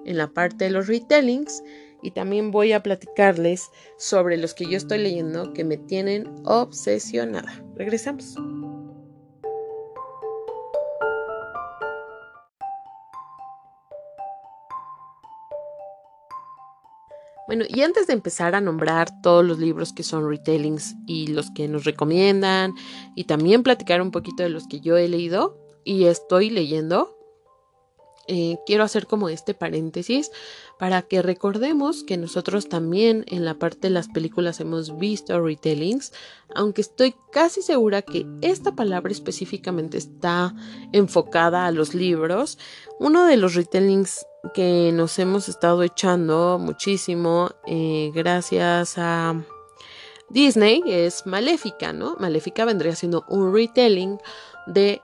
en 0.05 0.17
la 0.17 0.27
parte 0.29 0.65
de 0.65 0.71
los 0.71 0.87
retellings 0.87 1.63
y 2.01 2.11
también 2.11 2.51
voy 2.51 2.71
a 2.71 2.81
platicarles 2.81 3.69
sobre 3.97 4.37
los 4.37 4.53
que 4.53 4.65
yo 4.65 4.77
estoy 4.77 4.97
leyendo 4.97 5.53
que 5.53 5.63
me 5.63 5.77
tienen 5.77 6.33
obsesionada. 6.45 7.63
Regresamos. 7.75 8.35
Bueno, 17.51 17.65
y 17.67 17.81
antes 17.81 18.07
de 18.07 18.13
empezar 18.13 18.55
a 18.55 18.61
nombrar 18.61 19.21
todos 19.21 19.43
los 19.43 19.59
libros 19.59 19.91
que 19.91 20.03
son 20.03 20.25
retellings 20.25 20.95
y 21.05 21.27
los 21.27 21.51
que 21.51 21.67
nos 21.67 21.83
recomiendan, 21.83 22.75
y 23.13 23.25
también 23.25 23.61
platicar 23.61 24.01
un 24.01 24.11
poquito 24.11 24.41
de 24.41 24.47
los 24.47 24.69
que 24.69 24.79
yo 24.79 24.95
he 24.95 25.09
leído 25.09 25.57
y 25.83 26.05
estoy 26.05 26.49
leyendo, 26.49 27.17
eh, 28.27 28.57
quiero 28.65 28.83
hacer 28.83 29.07
como 29.07 29.29
este 29.29 29.53
paréntesis 29.53 30.31
para 30.79 31.01
que 31.01 31.21
recordemos 31.21 32.03
que 32.03 32.17
nosotros 32.17 32.69
también 32.69 33.23
en 33.27 33.45
la 33.45 33.55
parte 33.55 33.87
de 33.87 33.93
las 33.93 34.07
películas 34.07 34.59
hemos 34.59 34.97
visto 34.97 35.39
retellings, 35.39 36.13
aunque 36.55 36.81
estoy 36.81 37.15
casi 37.31 37.61
segura 37.61 38.01
que 38.01 38.25
esta 38.41 38.73
palabra 38.75 39.11
específicamente 39.11 39.97
está 39.97 40.55
enfocada 40.91 41.65
a 41.65 41.71
los 41.71 41.93
libros. 41.93 42.57
Uno 42.99 43.25
de 43.25 43.37
los 43.37 43.55
retellings 43.55 44.25
que 44.53 44.91
nos 44.93 45.19
hemos 45.19 45.49
estado 45.49 45.83
echando 45.83 46.57
muchísimo 46.59 47.51
eh, 47.67 48.11
gracias 48.13 48.97
a 48.97 49.43
Disney 50.29 50.81
es 50.87 51.25
Maléfica, 51.25 51.93
¿no? 51.93 52.15
Maléfica 52.19 52.65
vendría 52.65 52.95
siendo 52.95 53.25
un 53.27 53.53
retelling 53.53 54.17
de 54.67 55.01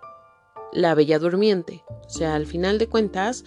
La 0.73 0.95
Bella 0.95 1.19
Durmiente. 1.19 1.83
O 2.05 2.09
sea, 2.09 2.35
al 2.35 2.45
final 2.45 2.77
de 2.77 2.87
cuentas, 2.87 3.43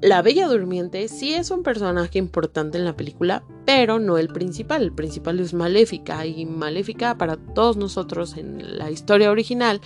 la 0.00 0.22
Bella 0.22 0.46
Durmiente 0.46 1.08
sí 1.08 1.34
es 1.34 1.50
un 1.50 1.62
personaje 1.62 2.18
importante 2.18 2.78
en 2.78 2.84
la 2.84 2.96
película, 2.96 3.42
pero 3.64 3.98
no 3.98 4.18
el 4.18 4.28
principal. 4.28 4.82
El 4.82 4.92
principal 4.92 5.40
es 5.40 5.54
Maléfica 5.54 6.26
y 6.26 6.44
Maléfica 6.44 7.16
para 7.16 7.36
todos 7.36 7.76
nosotros 7.76 8.36
en 8.36 8.78
la 8.78 8.90
historia 8.90 9.30
original 9.30 9.80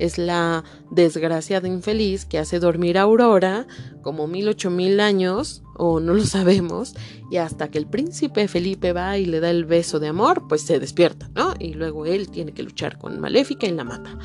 es 0.00 0.18
la 0.18 0.64
desgraciada 0.90 1.68
infeliz 1.68 2.24
que 2.24 2.38
hace 2.38 2.58
dormir 2.58 2.98
a 2.98 3.02
Aurora 3.02 3.66
como 4.02 4.26
mil 4.26 4.48
ocho 4.48 4.70
mil 4.70 4.98
años 4.98 5.62
o 5.76 6.00
no 6.00 6.14
lo 6.14 6.24
sabemos 6.24 6.94
y 7.30 7.36
hasta 7.36 7.70
que 7.70 7.78
el 7.78 7.86
príncipe 7.86 8.48
Felipe 8.48 8.92
va 8.92 9.18
y 9.18 9.26
le 9.26 9.40
da 9.40 9.50
el 9.50 9.66
beso 9.66 10.00
de 10.00 10.08
amor 10.08 10.48
pues 10.48 10.62
se 10.62 10.80
despierta, 10.80 11.30
¿no? 11.34 11.54
Y 11.58 11.74
luego 11.74 12.06
él 12.06 12.30
tiene 12.30 12.52
que 12.52 12.62
luchar 12.62 12.98
con 12.98 13.20
Maléfica 13.20 13.66
y 13.66 13.72
la 13.72 13.84
mata. 13.84 14.18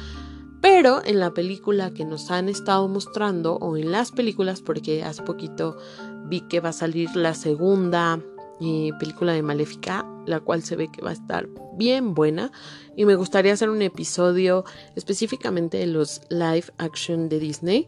Pero 0.65 1.05
en 1.05 1.19
la 1.19 1.31
película 1.31 1.91
que 1.91 2.05
nos 2.05 2.31
han 2.31 2.49
estado 2.49 2.87
mostrando, 2.87 3.57
o 3.57 3.77
en 3.77 3.91
las 3.91 4.11
películas, 4.11 4.63
porque 4.63 5.03
hace 5.03 5.21
poquito 5.21 5.77
vi 6.25 6.41
que 6.41 6.59
va 6.59 6.69
a 6.69 6.73
salir 6.73 7.15
la 7.15 7.35
segunda 7.35 8.19
eh, 8.59 8.89
película 8.99 9.33
de 9.33 9.43
Maléfica, 9.43 10.07
la 10.25 10.39
cual 10.39 10.63
se 10.63 10.75
ve 10.75 10.87
que 10.91 11.03
va 11.03 11.11
a 11.11 11.13
estar 11.13 11.47
bien 11.77 12.15
buena. 12.15 12.51
Y 12.95 13.05
me 13.05 13.13
gustaría 13.13 13.53
hacer 13.53 13.69
un 13.69 13.83
episodio 13.83 14.65
específicamente 14.95 15.77
de 15.77 15.85
los 15.85 16.21
live 16.29 16.65
action 16.79 17.29
de 17.29 17.37
Disney. 17.37 17.87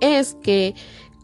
Es 0.00 0.36
que 0.40 0.76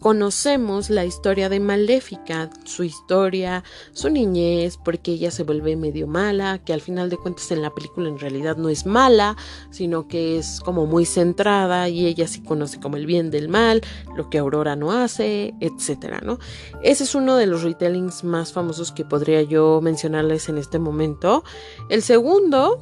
conocemos 0.05 0.91
la 0.91 1.07
historia 1.07 1.49
de 1.49 1.61
Maléfica, 1.61 2.51
su 2.65 2.85
historia, 2.85 3.65
su 3.95 4.11
niñez, 4.11 4.77
porque 4.77 5.13
ella 5.13 5.31
se 5.31 5.45
vuelve 5.45 5.77
medio 5.77 6.07
mala, 6.07 6.59
que 6.59 6.75
al 6.75 6.83
final 6.83 7.09
de 7.09 7.17
cuentas 7.17 7.51
en 7.53 7.63
la 7.63 7.71
película 7.71 8.11
en 8.11 8.19
realidad 8.19 8.59
no 8.59 8.69
es 8.69 8.85
mala, 8.85 9.35
sino 9.71 10.07
que 10.07 10.37
es 10.37 10.61
como 10.61 10.85
muy 10.85 11.07
centrada 11.07 11.89
y 11.89 12.05
ella 12.05 12.29
sí 12.29 12.43
conoce 12.43 12.81
como 12.81 12.99
el 12.99 13.07
bien 13.07 13.31
del 13.31 13.49
mal, 13.49 13.81
lo 14.15 14.29
que 14.29 14.37
Aurora 14.37 14.77
no 14.77 14.93
hace, 14.93 15.55
etcétera, 15.61 16.21
¿no? 16.23 16.39
Ese 16.83 17.05
es 17.05 17.15
uno 17.15 17.37
de 17.37 17.47
los 17.47 17.63
retellings 17.63 18.25
más 18.25 18.53
famosos 18.53 18.93
que 18.93 19.07
podría 19.07 19.41
yo 19.41 19.81
mencionarles 19.81 20.51
en 20.51 20.59
este 20.59 20.79
momento. 20.79 21.45
El 21.89 22.03
segundo, 22.03 22.79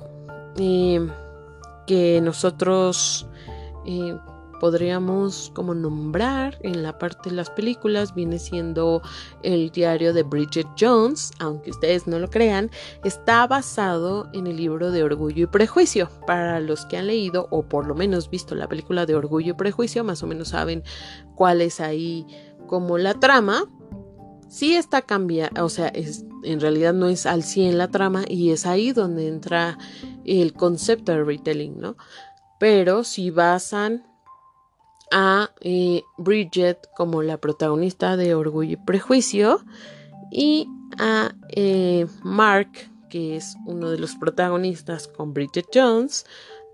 eh, 0.57 1.09
que 1.87 2.21
nosotros 2.21 3.29
eh, 3.87 4.19
podríamos 4.62 5.50
como 5.57 5.75
nombrar 5.75 6.57
en 6.62 6.85
la 6.85 6.97
parte 6.97 7.31
de 7.31 7.35
las 7.35 7.50
películas 7.50 8.14
viene 8.14 8.38
siendo 8.38 9.02
el 9.42 9.71
diario 9.71 10.12
de 10.12 10.23
Bridget 10.23 10.69
Jones, 10.78 11.33
aunque 11.40 11.71
ustedes 11.71 12.07
no 12.07 12.21
lo 12.21 12.31
crean, 12.31 12.71
está 13.02 13.45
basado 13.49 14.31
en 14.33 14.47
el 14.47 14.59
libro 14.59 14.92
de 14.92 15.02
Orgullo 15.02 15.42
y 15.42 15.47
Prejuicio. 15.49 16.09
Para 16.28 16.61
los 16.61 16.87
que 16.87 16.97
han 16.97 17.09
leído 17.09 17.49
o 17.50 17.64
por 17.64 17.88
lo 17.88 17.97
menos 17.97 18.31
visto 18.31 18.54
la 18.54 18.69
película 18.69 19.04
de 19.04 19.16
Orgullo 19.16 19.50
y 19.50 19.57
Prejuicio, 19.57 20.04
más 20.04 20.23
o 20.23 20.28
menos 20.28 20.50
saben 20.50 20.85
cuál 21.35 21.61
es 21.61 21.81
ahí 21.81 22.25
como 22.69 22.99
la 22.99 23.14
trama. 23.14 23.64
sí 24.49 24.76
está 24.76 25.02
cambiando, 25.02 25.64
o 25.64 25.71
sea, 25.71 25.92
en 25.92 26.61
realidad 26.61 26.95
no 26.95 27.09
es 27.09 27.26
al 27.26 27.42
100 27.42 27.78
la 27.78 27.88
trama 27.88 28.23
y 28.28 28.52
es 28.52 28.64
ahí 28.64 28.92
donde 28.92 29.26
entra 29.26 29.76
el 30.25 30.52
concepto 30.52 31.11
de 31.11 31.25
retelling, 31.25 31.81
¿no? 31.81 31.97
Pero 32.61 33.02
si 33.02 33.31
basan 33.31 34.12
a 35.12 35.50
eh, 35.61 36.02
Bridget 36.19 36.88
como 36.97 37.23
la 37.23 37.37
protagonista 37.37 38.16
de 38.16 38.35
Orgullo 38.35 38.73
y 38.73 38.76
Prejuicio 38.76 39.64
y 40.31 40.66
a 40.99 41.35
eh, 41.50 42.07
Mark, 42.23 42.71
que 43.11 43.37
es 43.37 43.54
uno 43.66 43.90
de 43.90 43.99
los 43.99 44.16
protagonistas 44.16 45.07
con 45.07 45.35
Bridget 45.35 45.66
Jones, 45.73 46.26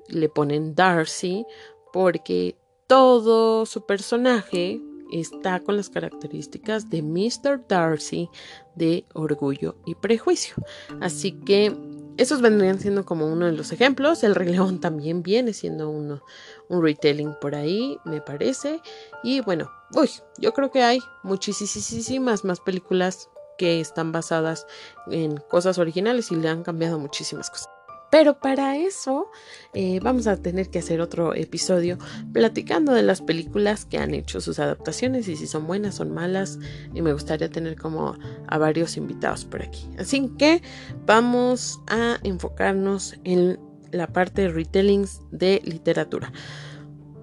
le 0.09 0.29
ponen 0.29 0.75
Darcy 0.75 1.45
porque 1.93 2.57
todo 2.87 3.67
su 3.67 3.85
personaje 3.85 4.81
está 5.13 5.61
con 5.61 5.77
las 5.77 5.91
características 5.91 6.89
de 6.91 7.03
Mr. 7.03 7.67
Darcy 7.69 8.31
de 8.75 9.05
Orgullo 9.15 9.77
y 9.85 9.95
Prejuicio. 9.95 10.55
Así 11.01 11.33
que 11.33 11.75
esos 12.19 12.43
vendrían 12.43 12.81
siendo 12.81 13.05
como 13.05 13.27
uno 13.27 13.47
de 13.47 13.53
los 13.53 13.73
ejemplos. 13.73 14.25
El 14.25 14.35
Rey 14.35 14.49
León 14.49 14.81
también 14.81 15.23
viene 15.23 15.53
siendo 15.53 15.89
uno, 15.89 16.21
un 16.69 16.83
retelling 16.83 17.35
por 17.41 17.55
ahí, 17.55 17.99
me 18.05 18.21
parece. 18.21 18.83
Y 19.23 19.41
bueno, 19.41 19.71
uy, 19.95 20.11
yo 20.37 20.53
creo 20.53 20.71
que 20.71 20.83
hay 20.83 20.99
muchísimas 21.23 22.45
más 22.45 22.61
películas 22.61 23.31
que 23.57 23.81
están 23.81 24.13
basadas 24.13 24.67
en 25.11 25.37
cosas 25.37 25.79
originales 25.79 26.31
y 26.33 26.37
le 26.37 26.49
han 26.49 26.65
cambiado 26.65 26.99
muchísimas 26.99 27.51
cosas. 27.51 27.78
Pero 28.11 28.41
para 28.41 28.77
eso 28.77 29.31
eh, 29.75 30.01
vamos 30.01 30.27
a 30.27 30.37
tener 30.37 30.71
que 30.71 30.79
hacer 30.79 31.01
otro 31.01 31.35
episodio 31.35 31.99
platicando 32.33 32.93
de 32.93 33.03
las 33.03 33.21
películas 33.21 33.85
que 33.85 33.99
han 33.99 34.15
hecho 34.15 34.41
sus 34.41 34.59
adaptaciones 34.59 35.29
y 35.29 35.37
si 35.37 35.47
son 35.47 35.67
buenas, 35.67 35.97
son 35.97 36.13
malas. 36.13 36.59
Y 36.95 37.03
me 37.03 37.13
gustaría 37.13 37.51
tener 37.51 37.77
como 37.77 38.17
a 38.47 38.59
varios 38.59 38.97
invitados 38.97 39.45
por 39.45 39.63
aquí. 39.63 39.89
Así 39.99 40.31
que 40.39 40.63
vamos 41.07 41.81
a 41.87 42.19
enfocarnos 42.23 43.15
en 43.25 43.59
la 43.93 44.07
parte 44.07 44.43
de 44.43 44.49
retellings 44.49 45.21
de 45.31 45.61
literatura. 45.65 46.33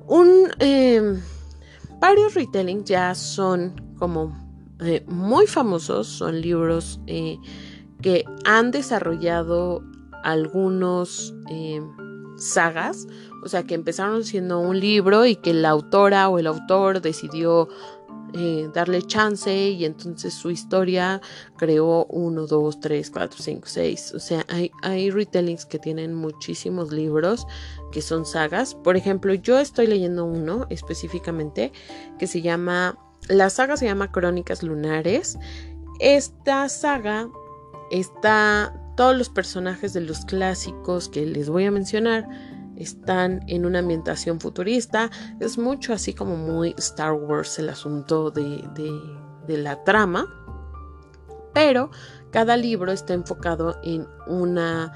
Un, 0.07 0.49
em, 0.59 1.19
varios 1.99 2.35
retellings 2.35 2.85
ya 2.85 3.15
son 3.15 3.81
como 3.97 4.45
eh, 4.81 5.03
muy 5.07 5.47
famosos, 5.47 6.07
son 6.07 6.41
libros 6.41 6.99
eh, 7.07 7.37
que 8.01 8.25
han 8.43 8.71
desarrollado 8.71 9.83
algunos 10.25 11.35
eh, 11.49 11.81
sagas, 12.35 13.07
o 13.43 13.47
sea, 13.47 13.63
que 13.63 13.75
empezaron 13.75 14.23
siendo 14.23 14.59
un 14.59 14.79
libro 14.79 15.25
y 15.25 15.35
que 15.35 15.53
la 15.53 15.69
autora 15.69 16.29
o 16.29 16.39
el 16.39 16.47
autor 16.47 16.99
decidió 16.99 17.69
eh, 18.33 18.69
darle 18.73 19.03
chance 19.03 19.53
y 19.53 19.85
entonces 19.85 20.33
su 20.33 20.49
historia 20.49 21.21
creó 21.57 22.05
uno, 22.07 22.47
dos, 22.47 22.79
tres, 22.79 23.11
cuatro, 23.11 23.37
cinco, 23.39 23.67
seis. 23.67 24.13
O 24.13 24.19
sea, 24.19 24.43
hay, 24.49 24.71
hay 24.81 25.11
retellings 25.11 25.65
que 25.65 25.77
tienen 25.77 26.13
muchísimos 26.15 26.91
libros 26.91 27.45
que 27.91 28.01
son 28.01 28.25
sagas. 28.25 28.73
Por 28.73 28.97
ejemplo, 28.97 29.33
yo 29.35 29.59
estoy 29.59 29.87
leyendo 29.87 30.25
uno 30.25 30.65
específicamente 30.69 31.71
que 32.17 32.25
se 32.25 32.41
llama, 32.41 32.97
la 33.29 33.49
saga 33.51 33.77
se 33.77 33.85
llama 33.85 34.11
Crónicas 34.11 34.63
Lunares. 34.63 35.37
Esta 35.99 36.67
saga 36.67 37.29
está 37.91 38.84
todos 38.95 39.15
los 39.15 39.29
personajes 39.29 39.93
de 39.93 40.01
los 40.01 40.25
clásicos 40.25 41.09
que 41.09 41.25
les 41.25 41.49
voy 41.49 41.65
a 41.65 41.71
mencionar 41.71 42.27
están 42.77 43.43
en 43.47 43.65
una 43.65 43.79
ambientación 43.79 44.39
futurista. 44.39 45.09
Es 45.39 45.57
mucho 45.57 45.93
así 45.93 46.13
como 46.13 46.35
muy 46.35 46.75
Star 46.77 47.13
Wars 47.13 47.59
el 47.59 47.69
asunto 47.69 48.31
de, 48.31 48.63
la 49.47 49.83
trama. 49.83 50.25
Pero 51.53 51.89
cada 52.31 52.57
libro 52.57 52.91
está 52.91 53.13
enfocado 53.13 53.77
en 53.83 54.07
una 54.27 54.93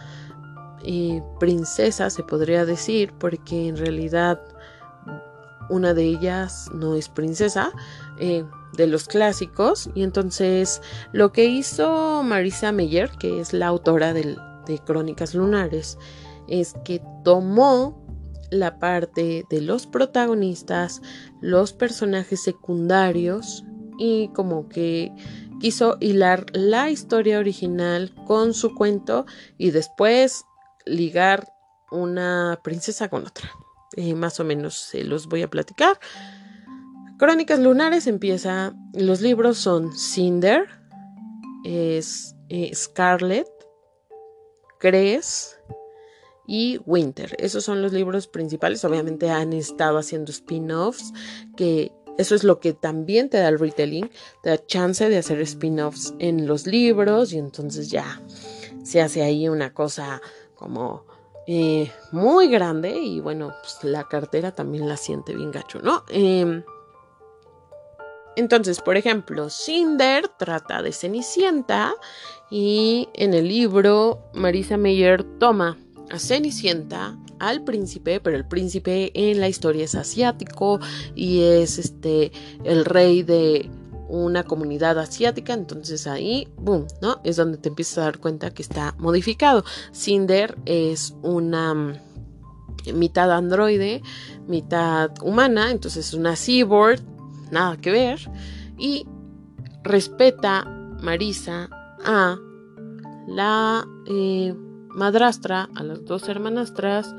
eh, 0.83 1.21
princesa, 1.39 2.09
se 2.09 2.23
podría 2.23 2.65
decir, 2.65 3.13
porque 3.17 3.67
en 3.67 3.77
realidad 3.77 4.41
una 5.69 5.93
de 5.93 6.03
ellas 6.03 6.69
no 6.73 6.95
es 6.95 7.07
princesa. 7.07 7.71
Eh, 8.19 8.43
de 8.73 8.87
los 8.87 9.07
clásicos 9.07 9.89
y 9.95 10.03
entonces 10.03 10.81
lo 11.11 11.31
que 11.31 11.45
hizo 11.45 12.23
Marisa 12.23 12.71
Meyer, 12.71 13.09
que 13.19 13.39
es 13.39 13.53
la 13.53 13.67
autora 13.67 14.13
de 14.13 14.35
Crónicas 14.85 15.33
Lunares, 15.33 15.97
es 16.47 16.75
que 16.85 17.01
tomó 17.23 18.05
la 18.51 18.79
parte 18.79 19.45
de 19.49 19.61
los 19.61 19.87
protagonistas, 19.87 21.01
los 21.41 21.73
personajes 21.73 22.41
secundarios 22.41 23.63
y 23.99 24.29
como 24.29 24.67
que 24.69 25.11
quiso 25.59 25.97
hilar 25.99 26.45
la 26.53 26.89
historia 26.89 27.39
original 27.39 28.13
con 28.25 28.53
su 28.53 28.73
cuento 28.73 29.25
y 29.57 29.71
después 29.71 30.45
ligar 30.85 31.53
una 31.91 32.59
princesa 32.63 33.09
con 33.09 33.25
otra. 33.25 33.51
Eh, 33.95 34.13
más 34.13 34.39
o 34.39 34.43
menos 34.43 34.75
se 34.75 35.03
los 35.03 35.27
voy 35.27 35.41
a 35.41 35.49
platicar. 35.49 35.99
Crónicas 37.19 37.59
Lunares 37.59 38.07
empieza, 38.07 38.73
los 38.93 39.19
libros 39.19 39.57
son 39.57 39.91
Cinder, 39.91 40.69
es 41.65 42.33
eh, 42.47 42.71
Scarlet, 42.73 43.45
Cres 44.79 45.59
y 46.47 46.79
Winter. 46.85 47.35
Esos 47.37 47.65
son 47.65 47.81
los 47.81 47.91
libros 47.91 48.27
principales. 48.27 48.85
Obviamente 48.85 49.29
han 49.29 49.51
estado 49.51 49.97
haciendo 49.97 50.31
spin-offs, 50.31 51.11
que 51.57 51.91
eso 52.17 52.35
es 52.35 52.45
lo 52.45 52.61
que 52.61 52.71
también 52.71 53.29
te 53.29 53.37
da 53.37 53.49
el 53.49 53.59
retelling, 53.59 54.09
te 54.41 54.51
da 54.51 54.65
chance 54.65 55.09
de 55.09 55.17
hacer 55.17 55.41
spin-offs 55.41 56.13
en 56.19 56.47
los 56.47 56.67
libros 56.67 57.33
y 57.33 57.37
entonces 57.37 57.91
ya 57.91 58.21
se 58.83 59.01
hace 59.01 59.23
ahí 59.23 59.49
una 59.49 59.73
cosa 59.73 60.21
como 60.55 61.05
eh, 61.47 61.91
muy 62.13 62.47
grande 62.47 62.97
y 62.97 63.19
bueno, 63.19 63.53
pues 63.61 63.83
la 63.83 64.05
cartera 64.07 64.53
también 64.53 64.87
la 64.87 64.95
siente 64.95 65.35
bien 65.35 65.51
gacho, 65.51 65.81
¿no? 65.81 66.05
Em, 66.07 66.63
entonces, 68.39 68.79
por 68.79 68.95
ejemplo, 68.95 69.49
Cinder 69.49 70.29
trata 70.29 70.81
de 70.81 70.93
Cenicienta 70.93 71.93
y 72.49 73.09
en 73.13 73.33
el 73.33 73.49
libro 73.49 74.31
Marisa 74.33 74.77
Meyer 74.77 75.25
toma 75.39 75.77
a 76.09 76.19
Cenicienta 76.19 77.17
al 77.39 77.65
príncipe, 77.65 78.21
pero 78.21 78.37
el 78.37 78.47
príncipe 78.47 79.11
en 79.13 79.41
la 79.41 79.49
historia 79.49 79.83
es 79.83 79.93
asiático 79.93 80.79
y 81.15 81.41
es 81.43 81.79
este 81.79 82.31
el 82.63 82.85
rey 82.85 83.23
de 83.23 83.69
una 84.07 84.45
comunidad 84.45 84.97
asiática, 84.99 85.53
entonces 85.53 86.07
ahí, 86.07 86.47
boom, 86.55 86.87
¿no? 87.01 87.19
Es 87.25 87.35
donde 87.35 87.57
te 87.57 87.67
empiezas 87.67 87.97
a 87.97 88.01
dar 88.03 88.19
cuenta 88.19 88.51
que 88.51 88.61
está 88.61 88.95
modificado. 88.99 89.65
Cinder 89.91 90.57
es 90.65 91.13
una 91.23 91.73
mm, 91.73 91.93
mitad 92.93 93.33
androide, 93.33 94.01
mitad 94.47 95.11
humana, 95.21 95.71
entonces 95.71 96.07
es 96.07 96.13
una 96.13 96.37
cyborg 96.37 97.01
nada 97.51 97.77
que 97.77 97.91
ver, 97.91 98.19
y 98.77 99.05
respeta 99.83 100.65
Marisa 101.01 101.69
a 102.03 102.37
la 103.27 103.87
eh, 104.07 104.53
madrastra, 104.89 105.69
a 105.75 105.83
las 105.83 106.03
dos 106.05 106.27
hermanastras, 106.29 107.15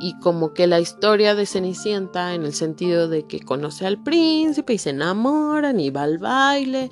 y 0.00 0.18
como 0.18 0.52
que 0.52 0.66
la 0.66 0.80
historia 0.80 1.34
de 1.34 1.46
Cenicienta 1.46 2.34
en 2.34 2.44
el 2.44 2.54
sentido 2.54 3.08
de 3.08 3.24
que 3.24 3.40
conoce 3.40 3.86
al 3.86 4.02
príncipe 4.02 4.74
y 4.74 4.78
se 4.78 4.90
enamoran 4.90 5.78
y 5.78 5.90
va 5.90 6.02
al 6.02 6.18
baile 6.18 6.90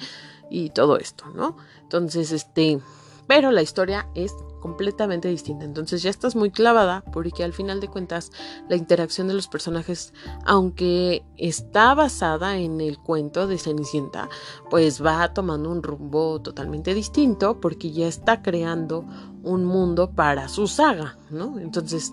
y 0.48 0.70
todo 0.70 0.96
esto, 0.96 1.24
¿no? 1.34 1.56
Entonces, 1.82 2.30
este, 2.30 2.78
pero 3.26 3.50
la 3.50 3.62
historia 3.62 4.06
es 4.14 4.32
completamente 4.60 5.28
distinta. 5.28 5.64
Entonces 5.64 6.02
ya 6.02 6.10
estás 6.10 6.36
muy 6.36 6.50
clavada 6.50 7.02
porque 7.12 7.44
al 7.44 7.52
final 7.52 7.80
de 7.80 7.88
cuentas 7.88 8.30
la 8.68 8.76
interacción 8.76 9.28
de 9.28 9.34
los 9.34 9.48
personajes, 9.48 10.12
aunque 10.44 11.24
está 11.36 11.94
basada 11.94 12.58
en 12.58 12.80
el 12.80 12.98
cuento 12.98 13.46
de 13.46 13.58
Cenicienta, 13.58 14.28
pues 14.68 15.04
va 15.04 15.32
tomando 15.34 15.70
un 15.70 15.82
rumbo 15.82 16.40
totalmente 16.40 16.94
distinto 16.94 17.60
porque 17.60 17.90
ya 17.90 18.06
está 18.06 18.42
creando 18.42 19.04
un 19.42 19.64
mundo 19.64 20.12
para 20.12 20.48
su 20.48 20.66
saga, 20.66 21.18
¿no? 21.30 21.58
Entonces 21.58 22.12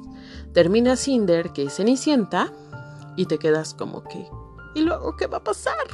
termina 0.54 0.96
Cinder, 0.96 1.52
que 1.52 1.64
es 1.64 1.76
Cenicienta, 1.76 2.54
y 3.16 3.26
te 3.26 3.40
quedas 3.40 3.74
como 3.74 4.04
que 4.04 4.30
¿Y 4.78 4.84
luego 4.84 5.16
qué 5.18 5.26
va 5.26 5.38
a 5.38 5.44
pasar? 5.44 5.88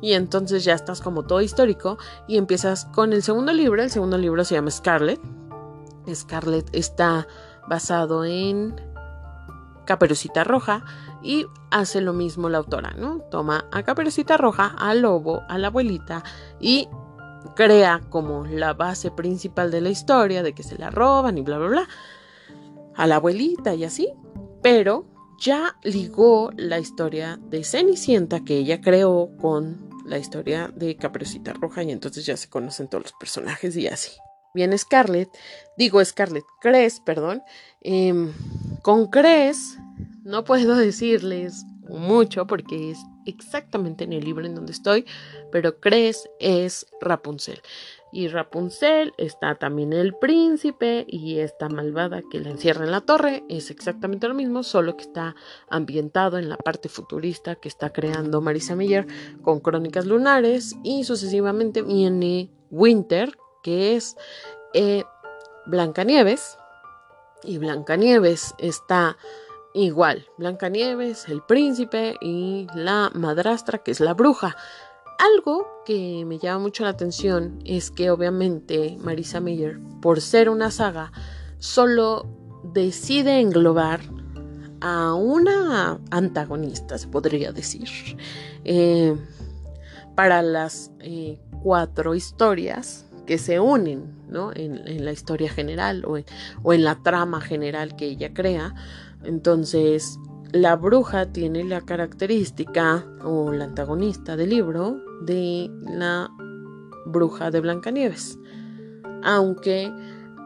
Y 0.00 0.14
entonces 0.14 0.64
ya 0.64 0.74
estás 0.74 1.00
como 1.00 1.22
todo 1.24 1.40
histórico 1.42 1.96
y 2.26 2.38
empiezas 2.38 2.86
con 2.86 3.12
el 3.12 3.22
segundo 3.22 3.52
libro. 3.52 3.80
El 3.80 3.90
segundo 3.90 4.18
libro 4.18 4.44
se 4.44 4.56
llama 4.56 4.72
Scarlet 4.72 5.20
Scarlet 6.14 6.68
está 6.72 7.26
basado 7.68 8.24
en 8.24 8.74
Caperucita 9.86 10.44
Roja 10.44 10.84
y 11.22 11.46
hace 11.70 12.00
lo 12.00 12.12
mismo 12.12 12.48
la 12.48 12.58
autora, 12.58 12.92
¿no? 12.96 13.20
Toma 13.30 13.66
a 13.72 13.82
Caperucita 13.82 14.36
Roja, 14.36 14.74
al 14.78 15.02
lobo, 15.02 15.42
a 15.48 15.58
la 15.58 15.68
abuelita 15.68 16.22
y 16.60 16.88
crea 17.54 18.00
como 18.10 18.44
la 18.46 18.74
base 18.74 19.10
principal 19.10 19.70
de 19.70 19.80
la 19.80 19.90
historia 19.90 20.42
de 20.42 20.52
que 20.52 20.62
se 20.62 20.76
la 20.76 20.90
roban 20.90 21.38
y 21.38 21.42
bla, 21.42 21.58
bla, 21.58 21.68
bla, 21.68 21.88
a 22.94 23.06
la 23.06 23.16
abuelita 23.16 23.74
y 23.74 23.84
así, 23.84 24.12
pero 24.62 25.06
ya 25.38 25.76
ligó 25.82 26.50
la 26.56 26.78
historia 26.78 27.38
de 27.40 27.64
Cenicienta 27.64 28.44
que 28.44 28.58
ella 28.58 28.80
creó 28.80 29.30
con 29.40 29.90
la 30.04 30.18
historia 30.18 30.70
de 30.74 30.96
Caperucita 30.96 31.52
Roja 31.52 31.82
y 31.82 31.90
entonces 31.90 32.24
ya 32.24 32.36
se 32.36 32.48
conocen 32.48 32.88
todos 32.88 33.04
los 33.04 33.12
personajes 33.12 33.76
y 33.76 33.86
así. 33.88 34.12
Bien, 34.56 34.76
Scarlett, 34.78 35.28
digo 35.76 36.02
Scarlett, 36.02 36.46
Cres, 36.62 37.00
perdón, 37.00 37.42
em, 37.82 38.32
con 38.80 39.10
Cres 39.10 39.76
no 40.24 40.44
puedo 40.44 40.74
decirles 40.76 41.66
mucho 41.90 42.46
porque 42.46 42.92
es 42.92 42.98
exactamente 43.26 44.04
en 44.04 44.14
el 44.14 44.24
libro 44.24 44.46
en 44.46 44.54
donde 44.54 44.72
estoy, 44.72 45.04
pero 45.52 45.78
Cres 45.78 46.30
es 46.40 46.86
Rapunzel. 47.02 47.60
Y 48.12 48.28
Rapunzel 48.28 49.12
está 49.18 49.56
también 49.56 49.92
el 49.92 50.14
príncipe 50.14 51.04
y 51.06 51.38
esta 51.40 51.68
malvada 51.68 52.22
que 52.30 52.40
la 52.40 52.48
encierra 52.48 52.86
en 52.86 52.92
la 52.92 53.02
torre. 53.02 53.44
Es 53.50 53.70
exactamente 53.70 54.26
lo 54.26 54.32
mismo, 54.32 54.62
solo 54.62 54.96
que 54.96 55.02
está 55.02 55.36
ambientado 55.68 56.38
en 56.38 56.48
la 56.48 56.56
parte 56.56 56.88
futurista 56.88 57.56
que 57.56 57.68
está 57.68 57.92
creando 57.92 58.40
Marisa 58.40 58.74
Meyer 58.74 59.06
con 59.42 59.60
Crónicas 59.60 60.06
Lunares. 60.06 60.76
Y 60.82 61.04
sucesivamente 61.04 61.82
viene 61.82 62.48
Winter, 62.70 63.36
que 63.66 63.96
es 63.96 64.16
eh, 64.74 65.02
Blancanieves. 65.66 66.56
Y 67.42 67.58
Blancanieves 67.58 68.54
está 68.58 69.16
igual. 69.74 70.24
Blancanieves, 70.38 71.28
el 71.28 71.42
príncipe 71.42 72.14
y 72.20 72.68
la 72.76 73.10
madrastra, 73.12 73.78
que 73.78 73.90
es 73.90 73.98
la 73.98 74.14
bruja. 74.14 74.56
Algo 75.18 75.66
que 75.84 76.24
me 76.26 76.38
llama 76.38 76.60
mucho 76.60 76.84
la 76.84 76.90
atención 76.90 77.58
es 77.64 77.90
que 77.90 78.10
obviamente 78.10 78.96
Marisa 79.00 79.40
Meyer, 79.40 79.80
por 80.00 80.20
ser 80.20 80.48
una 80.48 80.70
saga, 80.70 81.10
solo 81.58 82.24
decide 82.72 83.40
englobar 83.40 84.00
a 84.80 85.14
una 85.14 85.98
antagonista, 86.12 86.98
se 86.98 87.08
podría 87.08 87.50
decir, 87.50 87.88
eh, 88.64 89.16
para 90.14 90.42
las 90.42 90.92
eh, 91.00 91.40
cuatro 91.62 92.14
historias 92.14 93.05
que 93.26 93.38
se 93.38 93.60
unen 93.60 94.14
¿no? 94.28 94.52
en, 94.54 95.04
la 95.04 95.12
historia 95.12 95.50
general 95.50 96.04
o 96.06 96.16
o 96.62 96.72
en 96.72 96.84
la 96.84 97.02
trama 97.02 97.40
general 97.40 97.96
que 97.96 98.06
ella 98.06 98.32
crea. 98.32 98.74
Entonces, 99.24 100.18
la 100.52 100.76
bruja 100.76 101.26
tiene 101.32 101.64
la 101.64 101.80
característica 101.80 103.04
o 103.24 103.52
la 103.52 103.64
antagonista 103.64 104.36
del 104.36 104.50
libro 104.50 105.02
de 105.22 105.70
la 105.88 106.30
bruja 107.06 107.50
de 107.50 107.60
Blancanieves. 107.60 108.38
Aunque 109.22 109.92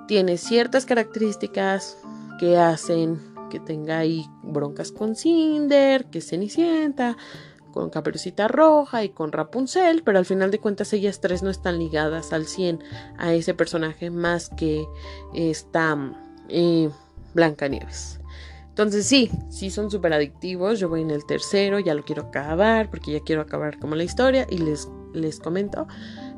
tiene 0.08 0.38
ciertas 0.38 0.86
características 0.86 1.98
que 2.38 2.56
hacen 2.56 3.20
que 3.50 3.60
tenga 3.60 3.98
ahí 3.98 4.24
broncas 4.42 4.92
con 4.92 5.14
Cinder, 5.14 6.06
que 6.06 6.20
Cenicienta, 6.20 7.16
con 7.70 7.90
Caperucita 7.90 8.48
Roja 8.48 9.04
y 9.04 9.11
con 9.11 9.33
Rapunzel, 9.33 10.02
pero 10.02 10.18
al 10.18 10.26
final 10.26 10.50
de 10.50 10.59
cuentas 10.59 10.92
ellas 10.92 11.20
tres 11.20 11.42
no 11.42 11.50
están 11.50 11.78
ligadas 11.78 12.33
al 12.33 12.46
100 12.46 12.83
a 13.18 13.35
ese 13.35 13.54
personaje 13.54 14.11
más 14.11 14.50
que 14.50 14.85
esta 15.35 15.96
eh, 16.48 16.90
Blancanieves. 17.35 18.20
Entonces 18.70 19.04
sí, 19.04 19.30
sí 19.50 19.70
son 19.70 19.90
súper 19.90 20.12
adictivos. 20.12 20.78
Yo 20.80 20.88
voy 20.88 21.02
en 21.02 21.11
el 21.11 21.26
tercero, 21.26 21.80
ya 21.80 21.94
lo 21.94 22.04
quiero 22.04 22.22
acabar 22.22 22.88
porque 22.88 23.12
ya 23.12 23.20
quiero 23.20 23.42
acabar 23.42 23.78
como 23.78 23.94
la 23.94 24.04
historia 24.04 24.46
y 24.48 24.59
les, 24.59 24.88
les 25.12 25.38
comento. 25.38 25.87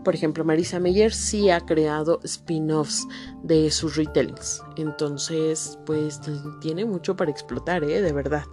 Por 0.02 0.14
ejemplo, 0.14 0.44
Marisa 0.44 0.80
Meyer 0.80 1.12
sí 1.12 1.50
ha 1.50 1.60
creado 1.60 2.20
spin-offs 2.24 3.06
de 3.44 3.70
sus 3.70 3.96
retellings. 3.96 4.62
Entonces, 4.76 5.78
pues 5.86 6.20
tiene 6.60 6.84
mucho 6.84 7.14
para 7.14 7.30
explotar, 7.30 7.84
¿eh? 7.84 8.00
De 8.02 8.12
verdad. 8.12 8.44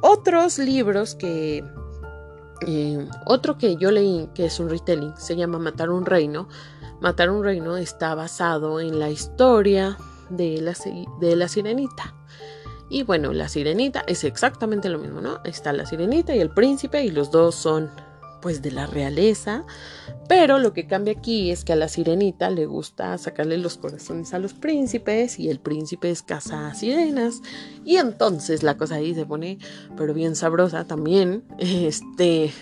Otros 0.00 0.58
libros 0.58 1.14
que... 1.14 1.64
Eh, 2.66 3.08
otro 3.26 3.58
que 3.58 3.76
yo 3.76 3.90
leí 3.90 4.28
que 4.34 4.46
es 4.46 4.60
un 4.60 4.70
retelling 4.70 5.14
se 5.16 5.36
llama 5.36 5.58
Matar 5.58 5.90
un 5.90 6.06
Reino. 6.06 6.48
Matar 7.00 7.30
un 7.30 7.42
Reino 7.42 7.76
está 7.76 8.14
basado 8.14 8.80
en 8.80 8.98
la 8.98 9.10
historia 9.10 9.96
de 10.30 10.60
la, 10.60 10.74
de 11.20 11.36
la 11.36 11.48
sirenita. 11.48 12.14
Y 12.88 13.04
bueno, 13.04 13.32
la 13.32 13.48
sirenita 13.48 14.04
es 14.06 14.24
exactamente 14.24 14.88
lo 14.88 14.98
mismo, 14.98 15.20
¿no? 15.20 15.40
Está 15.44 15.72
la 15.72 15.86
sirenita 15.86 16.34
y 16.34 16.40
el 16.40 16.50
príncipe 16.50 17.02
y 17.02 17.10
los 17.10 17.30
dos 17.30 17.54
son 17.54 17.90
pues 18.42 18.60
de 18.60 18.72
la 18.72 18.86
realeza, 18.86 19.64
pero 20.28 20.58
lo 20.58 20.74
que 20.74 20.86
cambia 20.86 21.14
aquí 21.14 21.50
es 21.50 21.64
que 21.64 21.72
a 21.72 21.76
la 21.76 21.88
sirenita 21.88 22.50
le 22.50 22.66
gusta 22.66 23.16
sacarle 23.16 23.56
los 23.56 23.78
corazones 23.78 24.34
a 24.34 24.38
los 24.38 24.52
príncipes 24.52 25.38
y 25.38 25.48
el 25.48 25.60
príncipe 25.60 26.10
es 26.10 26.22
caza 26.22 26.74
sirenas 26.74 27.40
y 27.84 27.96
entonces 27.96 28.62
la 28.62 28.76
cosa 28.76 28.96
ahí 28.96 29.14
se 29.14 29.24
pone 29.24 29.58
pero 29.96 30.12
bien 30.12 30.36
sabrosa 30.36 30.84
también, 30.84 31.44
este 31.58 32.52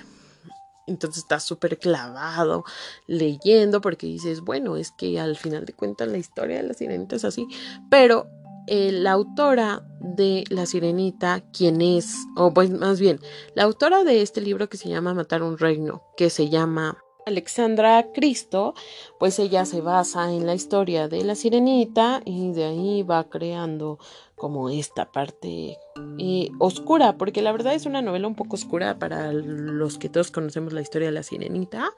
entonces 0.87 1.23
está 1.23 1.41
súper 1.41 1.79
clavado 1.79 2.65
leyendo 3.07 3.81
porque 3.81 4.07
dices, 4.07 4.41
bueno, 4.41 4.77
es 4.77 4.91
que 4.91 5.21
al 5.21 5.37
final 5.37 5.65
de 5.65 5.73
cuentas 5.73 6.09
la 6.09 6.19
historia 6.19 6.57
de 6.57 6.65
la 6.65 6.75
sirenita 6.75 7.17
es 7.17 7.25
así, 7.25 7.47
pero 7.89 8.29
eh, 8.67 8.93
la 8.93 9.13
autora 9.13 9.83
de 10.01 10.45
La 10.51 10.67
Sirenita, 10.67 11.43
quien 11.53 11.81
es, 11.81 12.15
o 12.37 12.53
pues 12.53 12.71
más 12.71 13.01
bien, 13.01 13.21
la 13.55 13.65
autora 13.65 14.05
de 14.05 14.23
este 14.23 14.41
libro 14.41 14.69
que 14.69 14.77
se 14.77 14.89
llama 14.89 15.15
Matar 15.15 15.43
un 15.43 15.59
Reino, 15.59 16.03
que 16.17 16.31
se 16.31 16.49
llama 16.49 16.99
Alexandra 17.27 18.07
Cristo, 18.13 18.75
pues 19.19 19.39
ella 19.39 19.65
se 19.65 19.81
basa 19.81 20.33
en 20.33 20.47
la 20.47 20.55
historia 20.55 21.09
de 21.09 21.25
la 21.25 21.35
sirenita 21.35 22.23
y 22.25 22.53
de 22.53 22.65
ahí 22.65 23.03
va 23.03 23.29
creando 23.29 23.99
como 24.37 24.71
esta 24.71 25.13
parte 25.13 25.77
eh, 26.19 26.51
oscura, 26.59 27.17
porque 27.19 27.43
la 27.43 27.53
verdad 27.53 27.75
es 27.75 27.87
una 27.87 28.03
novela 28.03 28.27
un 28.27 28.35
poco 28.35 28.57
oscura 28.57 28.99
para 28.99 29.33
los 29.33 29.99
que 29.99 30.09
todos 30.09 30.31
conocemos 30.31 30.73
la 30.73 30.81
historia 30.81 31.09
de 31.09 31.13
la 31.13 31.23
sirenita. 31.23 31.93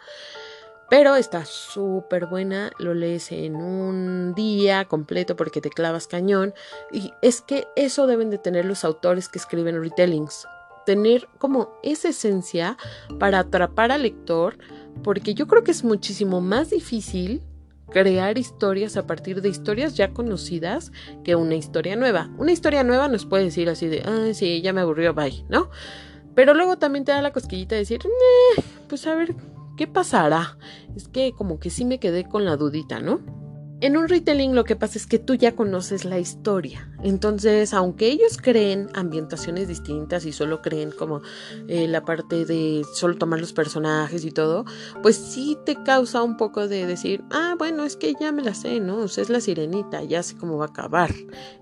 Pero 0.92 1.16
está 1.16 1.46
súper 1.46 2.26
buena, 2.26 2.70
lo 2.78 2.92
lees 2.92 3.32
en 3.32 3.56
un 3.56 4.34
día 4.34 4.84
completo 4.84 5.36
porque 5.36 5.62
te 5.62 5.70
clavas 5.70 6.06
cañón. 6.06 6.52
Y 6.92 7.14
es 7.22 7.40
que 7.40 7.66
eso 7.76 8.06
deben 8.06 8.28
de 8.28 8.36
tener 8.36 8.66
los 8.66 8.84
autores 8.84 9.30
que 9.30 9.38
escriben 9.38 9.80
retellings. 9.80 10.46
Tener 10.84 11.28
como 11.38 11.70
esa 11.82 12.10
esencia 12.10 12.76
para 13.18 13.38
atrapar 13.38 13.90
al 13.90 14.02
lector, 14.02 14.58
porque 15.02 15.32
yo 15.32 15.46
creo 15.46 15.64
que 15.64 15.70
es 15.70 15.82
muchísimo 15.82 16.42
más 16.42 16.68
difícil 16.68 17.40
crear 17.90 18.36
historias 18.36 18.98
a 18.98 19.06
partir 19.06 19.40
de 19.40 19.48
historias 19.48 19.94
ya 19.94 20.12
conocidas 20.12 20.92
que 21.24 21.36
una 21.36 21.54
historia 21.54 21.96
nueva. 21.96 22.28
Una 22.36 22.52
historia 22.52 22.84
nueva 22.84 23.08
nos 23.08 23.24
puede 23.24 23.44
decir 23.44 23.70
así 23.70 23.86
de, 23.86 24.02
ah, 24.04 24.34
sí, 24.34 24.60
ya 24.60 24.74
me 24.74 24.82
aburrió, 24.82 25.14
bye, 25.14 25.42
¿no? 25.48 25.70
Pero 26.34 26.52
luego 26.52 26.76
también 26.76 27.06
te 27.06 27.12
da 27.12 27.22
la 27.22 27.32
cosquillita 27.32 27.76
de 27.76 27.80
decir, 27.80 28.00
pues 28.88 29.06
a 29.06 29.14
ver 29.14 29.34
¿Qué 29.76 29.86
pasará? 29.86 30.58
Es 30.96 31.08
que 31.08 31.32
como 31.32 31.58
que 31.58 31.70
sí 31.70 31.84
me 31.84 31.98
quedé 31.98 32.24
con 32.24 32.44
la 32.44 32.56
dudita, 32.56 33.00
¿no? 33.00 33.20
En 33.82 33.96
un 33.96 34.08
retelling 34.08 34.54
lo 34.54 34.62
que 34.62 34.76
pasa 34.76 34.96
es 34.96 35.08
que 35.08 35.18
tú 35.18 35.34
ya 35.34 35.56
conoces 35.56 36.04
la 36.04 36.20
historia. 36.20 36.88
Entonces, 37.02 37.74
aunque 37.74 38.06
ellos 38.12 38.38
creen 38.40 38.88
ambientaciones 38.94 39.66
distintas 39.66 40.24
y 40.24 40.30
solo 40.30 40.62
creen 40.62 40.92
como 40.92 41.20
eh, 41.66 41.88
la 41.88 42.04
parte 42.04 42.44
de 42.44 42.84
solo 42.94 43.16
tomar 43.16 43.40
los 43.40 43.52
personajes 43.52 44.24
y 44.24 44.30
todo, 44.30 44.66
pues 45.02 45.16
sí 45.16 45.58
te 45.66 45.82
causa 45.82 46.22
un 46.22 46.36
poco 46.36 46.68
de 46.68 46.86
decir, 46.86 47.24
ah, 47.32 47.56
bueno, 47.58 47.82
es 47.82 47.96
que 47.96 48.14
ya 48.20 48.30
me 48.30 48.42
la 48.42 48.54
sé, 48.54 48.78
¿no? 48.78 48.98
O 48.98 49.08
sea, 49.08 49.22
es 49.22 49.30
la 49.30 49.40
sirenita, 49.40 50.04
ya 50.04 50.22
sé 50.22 50.36
cómo 50.36 50.58
va 50.58 50.66
a 50.66 50.68
acabar 50.68 51.12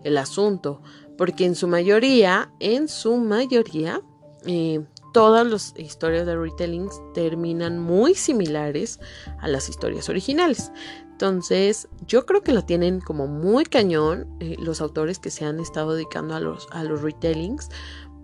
el 0.04 0.18
asunto. 0.18 0.82
Porque 1.16 1.46
en 1.46 1.54
su 1.54 1.68
mayoría, 1.68 2.52
en 2.60 2.88
su 2.88 3.16
mayoría, 3.16 4.02
eh, 4.44 4.84
todas 5.12 5.46
las 5.46 5.74
historias 5.76 6.26
de 6.26 6.36
retellings 6.36 7.00
terminan 7.14 7.78
muy 7.78 8.14
similares 8.14 9.00
a 9.40 9.48
las 9.48 9.68
historias 9.68 10.08
originales. 10.08 10.72
Entonces, 11.20 11.88
yo 12.06 12.24
creo 12.24 12.42
que 12.42 12.52
lo 12.52 12.64
tienen 12.64 13.00
como 13.00 13.26
muy 13.26 13.64
cañón 13.64 14.26
eh, 14.40 14.56
los 14.58 14.80
autores 14.80 15.18
que 15.18 15.30
se 15.30 15.44
han 15.44 15.60
estado 15.60 15.94
dedicando 15.94 16.34
a 16.34 16.40
los, 16.40 16.66
a 16.70 16.82
los 16.82 17.02
retellings 17.02 17.68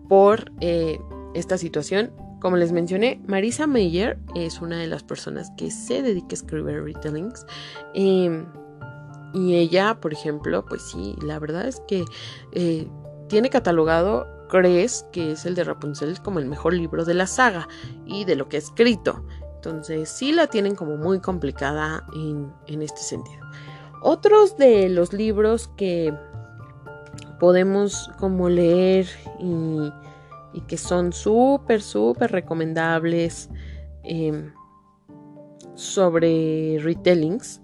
por 0.09 0.51
eh, 0.61 0.99
esta 1.35 1.59
situación. 1.59 2.12
Como 2.40 2.57
les 2.57 2.72
mencioné, 2.72 3.20
Marisa 3.27 3.66
Meyer 3.66 4.18
es 4.35 4.61
una 4.61 4.79
de 4.79 4.87
las 4.87 5.03
personas 5.03 5.51
que 5.57 5.70
se 5.70 6.03
dedica 6.03 6.29
a 6.31 6.35
escribir 6.35 6.83
retellings. 6.83 7.44
Em, 7.94 8.46
y 9.35 9.57
ella, 9.57 9.99
por 10.01 10.14
ejemplo, 10.14 10.64
pues 10.64 10.83
sí, 10.83 11.16
la 11.22 11.38
verdad 11.38 11.66
es 11.66 11.81
que 11.87 12.05
eh, 12.53 12.88
tiene 13.29 13.51
catalogado 13.51 14.27
crees 14.48 15.06
que 15.12 15.32
es 15.32 15.46
el 15.46 15.54
de 15.54 15.64
Rapunzel 15.64 16.20
como 16.22 16.38
el 16.38 16.46
mejor 16.46 16.74
libro 16.74 17.04
de 17.04 17.14
la 17.14 17.26
saga 17.26 17.68
y 18.04 18.24
de 18.24 18.37
lo 18.37 18.48
que 18.48 18.56
ha 18.56 18.61
escrito. 18.61 19.24
Entonces 19.56 20.09
sí 20.09 20.32
la 20.32 20.46
tienen 20.46 20.74
como 20.74 20.96
muy 20.96 21.20
complicada 21.20 22.06
en, 22.14 22.82
este 22.82 23.00
sentido. 23.00 23.44
Otros 24.02 24.56
de 24.56 24.88
los 24.88 25.12
libros 25.12 25.68
que 25.76 26.14
podemos 27.40 28.11
como 28.18 28.48
leer 28.48 29.09
y, 29.40 29.90
que 30.68 30.78
son 30.78 31.12
súper, 31.12 31.82
súper 31.82 32.32
recomendables 32.32 33.50
em, 34.04 34.52
sobre 35.74 36.78
retellings, 36.80 37.61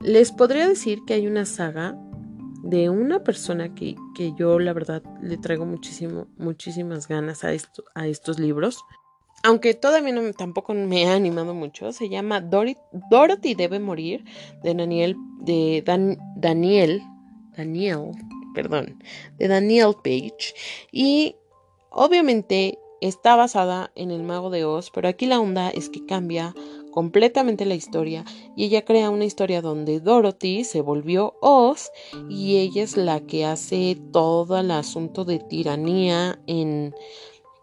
les 0.00 0.32
podría 0.32 0.66
decir 0.66 0.98
que 1.06 1.14
hay 1.14 1.26
una 1.28 1.44
saga 1.44 1.96
de 2.62 2.88
una 2.88 3.24
persona 3.24 3.74
que, 3.74 3.96
yo 4.36 4.58
la 4.58 4.72
verdad 4.72 5.02
le 5.20 5.36
traigo 5.36 5.66
muchísimo, 5.66 6.28
muchísimas 6.38 7.08
ganas 7.08 7.44
a, 7.44 7.52
esto, 7.52 7.84
a 7.94 8.06
estos 8.06 8.38
libros. 8.38 8.84
aunque 9.42 9.74
todavía 9.74 10.12
no, 10.12 10.32
tampoco 10.32 10.72
me 10.72 11.06
ha 11.06 11.14
animado 11.14 11.54
mucho, 11.54 11.92
se 11.92 12.08
llama 12.08 12.40
Dorothy 12.40 13.54
debe 13.54 13.80
morir 13.80 14.24
de 14.62 14.74
Daniel, 14.74 15.16
de 15.40 15.82
Daniel, 16.36 17.02
Daniel, 17.56 18.12
perdón, 18.54 19.02
de 19.38 19.48
Daniel 19.48 19.94
Page 20.02 20.54
y 20.92 21.34
obviamente 21.90 22.78
está 23.00 23.34
basada 23.34 23.90
en 23.96 24.12
el 24.12 24.22
mago 24.22 24.50
de 24.50 24.64
Oz, 24.64 24.90
pero 24.94 25.08
aquí 25.08 25.26
la 25.26 25.40
onda 25.40 25.70
es 25.70 25.88
que 25.88 26.06
cambia 26.06 26.54
completamente 26.92 27.64
la 27.64 27.74
historia 27.74 28.24
y 28.54 28.66
ella 28.66 28.84
crea 28.84 29.10
una 29.10 29.24
historia 29.24 29.60
donde 29.60 29.98
Dorothy 29.98 30.62
se 30.62 30.80
volvió 30.80 31.34
Oz 31.40 31.90
y 32.28 32.58
ella 32.58 32.84
es 32.84 32.96
la 32.96 33.20
que 33.20 33.44
hace 33.44 33.98
todo 34.12 34.58
el 34.58 34.70
asunto 34.70 35.24
de 35.24 35.40
tiranía 35.40 36.38
en 36.46 36.94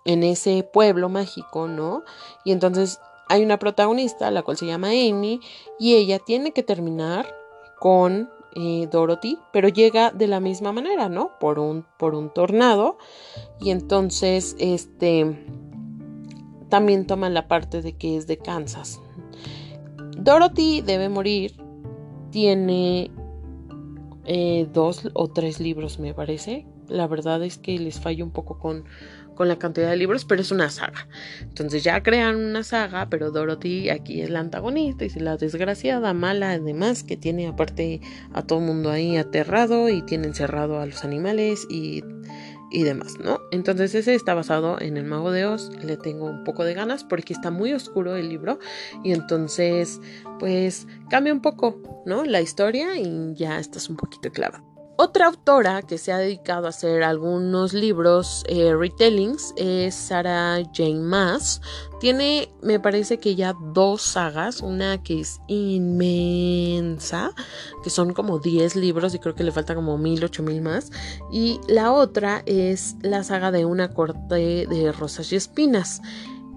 en 0.06 0.24
ese 0.24 0.64
pueblo 0.64 1.08
mágico, 1.08 1.68
¿no? 1.68 2.04
Y 2.44 2.52
entonces 2.52 3.00
hay 3.28 3.44
una 3.44 3.60
protagonista, 3.60 4.32
la 4.32 4.42
cual 4.42 4.58
se 4.58 4.66
llama 4.66 4.88
Amy, 4.88 5.40
y 5.78 5.96
ella 5.96 6.18
tiene 6.18 6.52
que 6.52 6.64
terminar 6.64 7.28
con 7.80 8.30
eh, 8.56 8.88
Dorothy, 8.92 9.38
pero 9.54 9.68
llega 9.70 10.12
de 10.12 10.28
la 10.28 10.40
misma 10.40 10.72
manera, 10.72 11.10
¿no? 11.10 11.38
Por 11.40 11.60
un, 11.60 11.86
por 11.98 12.16
un 12.16 12.34
tornado. 12.34 12.98
Y 13.60 13.70
entonces, 13.70 14.56
este, 14.58 15.46
también 16.70 17.06
toma 17.06 17.30
la 17.30 17.48
parte 17.48 17.84
de 17.84 17.96
que 17.96 18.18
es 18.18 18.26
de 18.26 18.38
Kansas. 18.38 19.00
Dorothy 20.24 20.82
debe 20.82 21.10
morir. 21.10 21.54
Tiene 22.32 23.12
eh, 24.26 24.68
dos 24.74 25.10
o 25.14 25.30
tres 25.30 25.60
libros, 25.60 26.00
me 26.00 26.14
parece. 26.14 26.66
La 26.88 27.08
verdad 27.08 27.44
es 27.44 27.58
que 27.58 27.78
les 27.80 28.00
fallo 28.00 28.26
un 28.26 28.32
poco 28.32 28.60
con, 28.60 28.84
con 29.36 29.48
la 29.48 29.58
cantidad 29.58 29.90
de 29.90 29.98
libros, 29.98 30.26
pero 30.26 30.42
es 30.42 30.52
una 30.52 30.70
saga. 30.70 31.08
Entonces 31.42 31.84
ya 31.84 32.04
crean 32.04 32.36
una 32.36 32.64
saga, 32.64 33.10
pero 33.10 33.32
Dorothy 33.32 33.90
aquí 33.90 34.22
es 34.22 34.30
la 34.30 34.42
antagonista 34.42 35.06
y 35.06 35.08
es 35.08 35.16
la 35.16 35.38
desgraciada, 35.38 36.14
mala, 36.14 36.52
además, 36.52 37.04
que 37.04 37.16
tiene 37.16 37.48
aparte 37.48 38.02
a 38.34 38.42
todo 38.42 38.60
el 38.60 38.66
mundo 38.66 38.92
ahí 38.92 39.18
aterrado 39.18 39.90
y 39.90 40.02
tiene 40.02 40.28
encerrado 40.28 40.80
a 40.80 40.86
los 40.86 41.04
animales 41.04 41.66
y, 41.70 42.04
y 42.72 42.84
demás, 42.84 43.18
¿no? 43.20 43.40
Entonces 43.52 43.96
ese 43.96 44.16
está 44.16 44.34
basado 44.34 44.80
en 44.80 44.98
el 44.98 45.06
Mago 45.06 45.32
de 45.32 45.46
Oz, 45.46 45.72
le 45.84 45.98
tengo 45.98 46.26
un 46.26 46.44
poco 46.44 46.64
de 46.64 46.74
ganas 46.74 47.04
porque 47.04 47.34
está 47.34 47.52
muy 47.52 47.74
oscuro 47.74 48.16
el 48.16 48.30
libro 48.30 48.60
y 49.04 49.14
entonces 49.14 50.00
pues 50.40 50.88
cambia 51.10 51.34
un 51.34 51.42
poco, 51.42 52.04
¿no? 52.06 52.24
La 52.24 52.42
historia 52.42 52.98
y 52.98 53.34
ya 53.36 53.60
estás 53.60 53.90
un 53.90 53.98
poquito 53.98 54.32
clavado. 54.32 54.69
Otra 55.02 55.28
autora 55.28 55.82
que 55.82 55.98
se 55.98 56.12
ha 56.12 56.18
dedicado 56.18 56.66
a 56.66 56.72
hacer 56.72 57.04
algunos 57.04 57.72
libros 57.72 58.44
eh, 58.50 58.76
retellings 58.76 59.54
es 59.56 59.96
Sarah 59.96 60.62
Jane 60.74 61.00
Maas. 61.00 61.62
Tiene, 62.02 62.52
me 62.62 62.82
parece 62.82 63.18
que 63.18 63.36
ya 63.36 63.56
dos 63.74 64.02
sagas, 64.02 64.60
una 64.60 65.02
que 65.02 65.22
es 65.22 65.40
inmensa, 65.48 67.32
que 67.82 67.90
son 67.90 68.12
como 68.12 68.40
10 68.40 68.76
libros 68.76 69.16
y 69.16 69.20
creo 69.20 69.36
que 69.36 69.46
le 69.46 69.54
falta 69.54 69.74
como 69.74 69.98
mil, 69.98 70.22
ocho 70.22 70.44
mil 70.44 70.62
más. 70.62 70.92
Y 71.32 71.62
la 71.70 71.94
otra 71.94 72.44
es 72.46 72.98
la 73.02 73.24
saga 73.24 73.52
de 73.52 73.64
una 73.64 73.94
corte 73.94 74.68
de 74.68 74.92
rosas 74.92 75.32
y 75.32 75.38
espinas. 75.38 76.02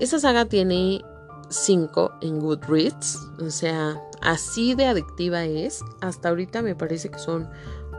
Esa 0.01 0.19
saga 0.19 0.47
tiene 0.47 1.01
5 1.49 2.15
en 2.23 2.41
Goodreads, 2.41 3.21
o 3.41 3.51
sea, 3.51 4.03
así 4.21 4.75
de 4.75 4.87
adictiva 4.87 5.45
es. 5.45 5.85
Hasta 6.01 6.31
ahorita 6.31 6.61
me 6.63 6.75
parece 6.75 7.09
que 7.09 7.21
son 7.21 7.49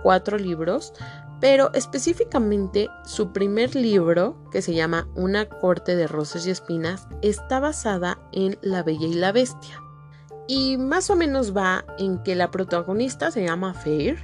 cuatro 0.03 0.37
libros, 0.37 0.93
pero 1.39 1.73
específicamente 1.73 2.89
su 3.05 3.33
primer 3.33 3.75
libro, 3.75 4.37
que 4.51 4.61
se 4.61 4.73
llama 4.73 5.07
Una 5.15 5.49
corte 5.49 5.95
de 5.95 6.07
rosas 6.07 6.45
y 6.45 6.51
espinas, 6.51 7.07
está 7.21 7.59
basada 7.59 8.19
en 8.31 8.57
La 8.61 8.83
Bella 8.83 9.07
y 9.07 9.13
la 9.13 9.31
Bestia. 9.31 9.81
Y 10.47 10.77
más 10.77 11.09
o 11.09 11.15
menos 11.15 11.55
va 11.55 11.85
en 11.97 12.21
que 12.21 12.35
la 12.35 12.51
protagonista 12.51 13.31
se 13.31 13.45
llama 13.45 13.73
Fair, 13.73 14.17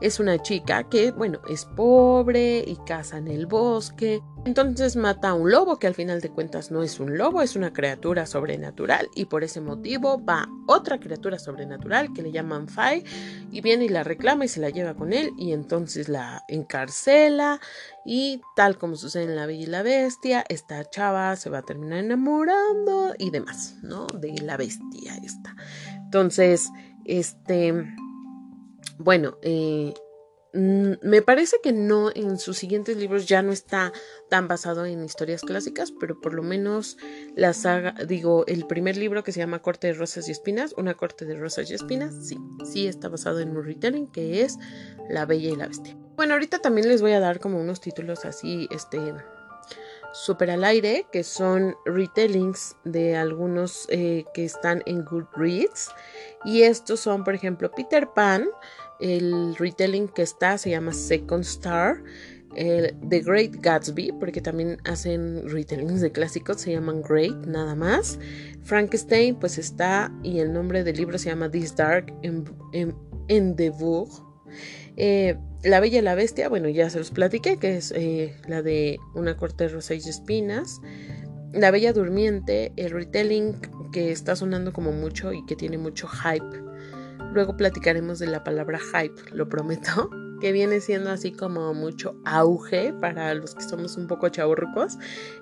es 0.00 0.20
una 0.20 0.40
chica 0.40 0.84
que, 0.84 1.10
bueno, 1.10 1.40
es 1.48 1.64
pobre 1.64 2.64
y 2.66 2.76
caza 2.86 3.18
en 3.18 3.28
el 3.28 3.46
bosque, 3.46 4.22
entonces 4.44 4.96
mata 4.96 5.30
a 5.30 5.34
un 5.34 5.50
lobo 5.50 5.78
que 5.78 5.86
al 5.86 5.94
final 5.94 6.20
de 6.20 6.30
cuentas 6.30 6.70
no 6.70 6.82
es 6.82 7.00
un 7.00 7.16
lobo, 7.16 7.42
es 7.42 7.56
una 7.56 7.72
criatura 7.72 8.26
sobrenatural 8.26 9.08
y 9.14 9.24
por 9.24 9.42
ese 9.42 9.60
motivo 9.60 10.22
va 10.22 10.48
otra 10.66 11.00
criatura 11.00 11.38
sobrenatural 11.38 12.12
que 12.12 12.22
le 12.22 12.32
llaman 12.32 12.68
Fai 12.68 13.04
y 13.50 13.60
viene 13.60 13.86
y 13.86 13.88
la 13.88 14.04
reclama 14.04 14.44
y 14.44 14.48
se 14.48 14.60
la 14.60 14.70
lleva 14.70 14.94
con 14.94 15.12
él 15.12 15.30
y 15.38 15.52
entonces 15.52 16.08
la 16.08 16.44
encarcela 16.48 17.60
y 18.04 18.42
tal 18.54 18.76
como 18.76 18.96
sucede 18.96 19.24
en 19.24 19.36
La 19.36 19.46
Bella 19.46 19.62
y 19.62 19.66
la 19.66 19.82
Bestia, 19.82 20.44
esta 20.48 20.84
chava 20.90 21.36
se 21.36 21.50
va 21.50 21.58
a 21.58 21.62
terminar 21.62 21.98
enamorando 21.98 23.14
y 23.18 23.30
demás, 23.30 23.76
¿no? 23.82 24.06
De 24.06 24.34
la 24.42 24.56
bestia 24.56 25.16
esta. 25.22 25.56
Entonces, 25.96 26.70
este, 27.04 27.72
bueno, 28.98 29.38
eh, 29.42 29.94
me 30.54 31.20
parece 31.20 31.56
que 31.62 31.72
no 31.72 32.10
en 32.14 32.38
sus 32.38 32.56
siguientes 32.56 32.96
libros 32.96 33.26
ya 33.26 33.42
no 33.42 33.52
está 33.52 33.92
tan 34.30 34.46
basado 34.46 34.86
en 34.86 35.04
historias 35.04 35.42
clásicas, 35.42 35.92
pero 35.92 36.20
por 36.20 36.32
lo 36.32 36.42
menos 36.42 36.96
la 37.34 37.52
saga, 37.52 37.94
digo, 38.06 38.44
el 38.46 38.66
primer 38.66 38.96
libro 38.96 39.24
que 39.24 39.32
se 39.32 39.40
llama 39.40 39.62
Corte 39.62 39.88
de 39.88 39.94
Rosas 39.94 40.28
y 40.28 40.32
Espinas, 40.32 40.74
una 40.76 40.94
corte 40.94 41.24
de 41.24 41.34
rosas 41.36 41.70
y 41.70 41.74
espinas, 41.74 42.14
sí, 42.28 42.38
sí 42.64 42.86
está 42.86 43.08
basado 43.08 43.40
en 43.40 43.56
un 43.56 43.64
retelling 43.64 44.06
que 44.06 44.42
es 44.42 44.58
La 45.08 45.26
Bella 45.26 45.50
y 45.50 45.56
la 45.56 45.66
Bestia. 45.66 45.96
Bueno, 46.16 46.34
ahorita 46.34 46.60
también 46.60 46.88
les 46.88 47.02
voy 47.02 47.12
a 47.12 47.20
dar 47.20 47.40
como 47.40 47.60
unos 47.60 47.80
títulos 47.80 48.24
así, 48.24 48.68
este, 48.70 48.98
súper 50.14 50.52
al 50.52 50.62
aire, 50.62 51.06
que 51.10 51.24
son 51.24 51.76
retellings 51.84 52.76
de 52.84 53.16
algunos 53.16 53.86
eh, 53.90 54.24
que 54.32 54.44
están 54.44 54.82
en 54.86 55.04
Goodreads. 55.04 55.90
Y 56.44 56.62
estos 56.62 57.00
son, 57.00 57.24
por 57.24 57.34
ejemplo, 57.34 57.70
Peter 57.72 58.08
Pan, 58.14 58.48
el 59.04 59.54
retelling 59.56 60.08
que 60.08 60.22
está 60.22 60.56
se 60.58 60.70
llama 60.70 60.92
Second 60.92 61.44
Star. 61.44 62.02
The 62.54 63.20
Great 63.20 63.56
Gatsby, 63.62 64.12
porque 64.20 64.40
también 64.40 64.78
hacen 64.84 65.42
retellings 65.48 66.00
de 66.00 66.12
clásicos, 66.12 66.60
se 66.60 66.70
llaman 66.70 67.02
Great, 67.02 67.34
nada 67.46 67.74
más. 67.74 68.16
Frankenstein, 68.62 69.34
pues 69.34 69.58
está, 69.58 70.12
y 70.22 70.38
el 70.38 70.52
nombre 70.52 70.84
del 70.84 70.96
libro 70.96 71.18
se 71.18 71.30
llama 71.30 71.50
This 71.50 71.74
Dark 71.74 72.14
Endeavour. 73.26 74.08
Eh, 74.96 75.36
la 75.64 75.80
Bella 75.80 75.98
y 75.98 76.02
la 76.02 76.14
Bestia, 76.14 76.48
bueno, 76.48 76.68
ya 76.68 76.90
se 76.90 76.98
los 76.98 77.10
platiqué, 77.10 77.56
que 77.56 77.76
es 77.76 77.92
eh, 77.96 78.36
la 78.46 78.62
de 78.62 78.98
Una 79.14 79.36
corte 79.36 79.64
de 79.64 79.70
rosas 79.70 80.06
y 80.06 80.08
espinas. 80.08 80.80
La 81.52 81.70
Bella 81.70 81.92
Durmiente, 81.92 82.72
el 82.76 82.90
retelling 82.90 83.54
que 83.92 84.12
está 84.12 84.36
sonando 84.36 84.72
como 84.72 84.92
mucho 84.92 85.32
y 85.32 85.44
que 85.46 85.56
tiene 85.56 85.78
mucho 85.78 86.08
hype 86.08 86.63
Luego 87.34 87.56
platicaremos 87.56 88.20
de 88.20 88.28
la 88.28 88.44
palabra 88.44 88.78
hype, 88.78 89.20
lo 89.32 89.48
prometo, 89.48 90.08
que 90.40 90.52
viene 90.52 90.80
siendo 90.80 91.10
así 91.10 91.32
como 91.32 91.74
mucho 91.74 92.14
auge 92.24 92.92
para 92.92 93.34
los 93.34 93.56
que 93.56 93.64
somos 93.64 93.96
un 93.96 94.06
poco 94.06 94.28
chaburrucos. 94.28 94.98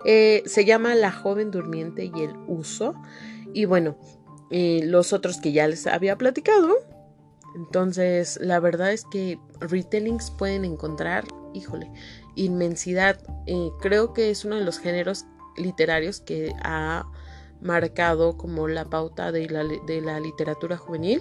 Eh, 0.06 0.42
se 0.46 0.64
llama 0.64 0.94
La 0.94 1.12
joven 1.12 1.50
durmiente 1.50 2.10
y 2.12 2.22
el 2.22 2.34
uso. 2.48 2.94
Y 3.52 3.66
bueno, 3.66 3.98
los 4.50 5.12
otros 5.12 5.38
que 5.38 5.52
ya 5.52 5.68
les 5.68 5.86
había 5.86 6.16
platicado. 6.16 6.76
Entonces, 7.54 8.38
la 8.40 8.58
verdad 8.58 8.92
es 8.92 9.04
que 9.04 9.38
retellings 9.60 10.30
pueden 10.30 10.64
encontrar, 10.64 11.24
híjole, 11.52 11.90
inmensidad. 12.36 13.18
Eh, 13.46 13.68
creo 13.82 14.14
que 14.14 14.30
es 14.30 14.46
uno 14.46 14.56
de 14.56 14.64
los 14.64 14.78
géneros 14.78 15.26
literarios 15.58 16.20
que 16.20 16.54
ha 16.62 17.04
marcado 17.60 18.38
como 18.38 18.66
la 18.66 18.86
pauta 18.86 19.30
de 19.30 19.46
la 19.50 20.20
literatura 20.20 20.78
juvenil 20.78 21.20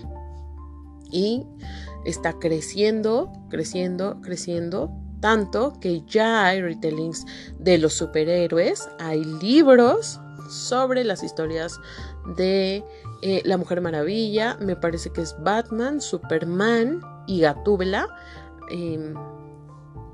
y 1.12 1.46
está 2.06 2.34
creciendo, 2.34 3.32
creciendo, 3.50 4.20
creciendo, 4.22 4.92
tanto 5.20 5.74
que 5.80 6.04
ya 6.08 6.46
hay 6.46 6.62
retellings 6.62 7.26
de 7.60 7.78
los 7.78 7.94
superhéroes, 7.94 8.90
hay 9.00 9.24
libros 9.24 10.20
sobre 10.50 11.04
las 11.04 11.24
historias 11.24 11.80
de 12.36 12.84
eh, 13.22 13.42
la 13.46 13.58
Mujer 13.58 13.82
Maravilla, 13.82 14.58
me 14.60 14.76
parece 14.76 15.12
que 15.12 15.22
es 15.22 15.36
Batman, 15.44 16.02
Superman 16.02 17.02
y 17.28 17.42
Gatúbela. 17.42 18.08
Em, 18.70 19.14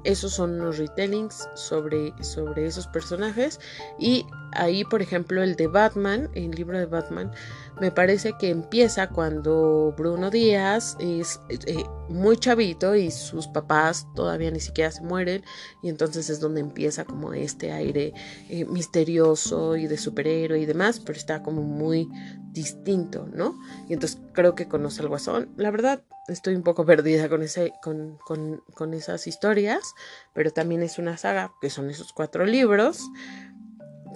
esos 0.04 0.32
son 0.34 0.60
los 0.60 0.78
retellings 0.78 1.50
sobre, 1.56 2.14
sobre 2.24 2.66
esos 2.66 2.88
personajes. 2.88 3.60
Y 4.00 4.26
ahí, 4.58 4.84
por 4.84 5.02
ejemplo, 5.02 5.41
el 5.41 5.56
de 5.56 5.67
Batman, 5.67 6.30
el 6.34 6.52
libro 6.52 6.78
de 6.78 6.86
Batman, 6.86 7.32
me 7.80 7.91
parece 7.91 8.34
que 8.39 8.50
empieza 8.50 9.10
cuando 9.10 9.93
Bruno 9.98 10.30
Díaz 10.30 10.98
es 11.00 11.39
eh, 11.50 11.84
muy 12.10 12.38
chavito 12.38 12.96
y 12.96 13.12
sus 13.12 13.48
papás 13.48 14.08
todavía 14.15 14.50
ni 14.50 14.60
siquiera 14.60 14.91
se 14.91 15.02
mueren 15.02 15.43
y 15.84 15.89
entonces 15.89 16.30
es 16.30 16.39
donde 16.39 16.62
empieza 16.62 17.06
como 17.06 17.34
este 17.34 17.72
aire 17.72 18.13
eh, 18.50 18.65
misterioso 18.65 19.76
y 19.76 19.88
de 19.88 19.98
superhéroe 19.98 20.60
y 20.60 20.65
demás, 20.65 21.00
pero 21.00 21.17
está 21.17 21.43
como 21.43 21.62
muy 21.62 22.10
distinto, 22.52 23.28
¿no? 23.32 23.60
Y 23.88 23.93
entonces 23.93 24.20
creo 24.34 24.56
que 24.56 24.67
conoce 24.67 25.02
al 25.02 25.10
guasón. 25.10 25.50
La 25.58 25.70
verdad, 25.70 26.04
estoy 26.28 26.56
un 26.56 26.63
poco 26.63 26.86
perdida 26.86 27.30
con, 27.30 27.46
con, 27.82 28.17
con, 28.17 28.63
con 28.74 28.93
esas 28.93 29.28
historias, 29.28 29.93
pero 30.34 30.52
también 30.52 30.82
es 30.82 30.98
una 30.98 31.17
saga 31.17 31.52
que 31.62 31.70
son 31.70 31.89
esos 31.89 32.13
cuatro 32.13 32.46
libros. 32.46 33.02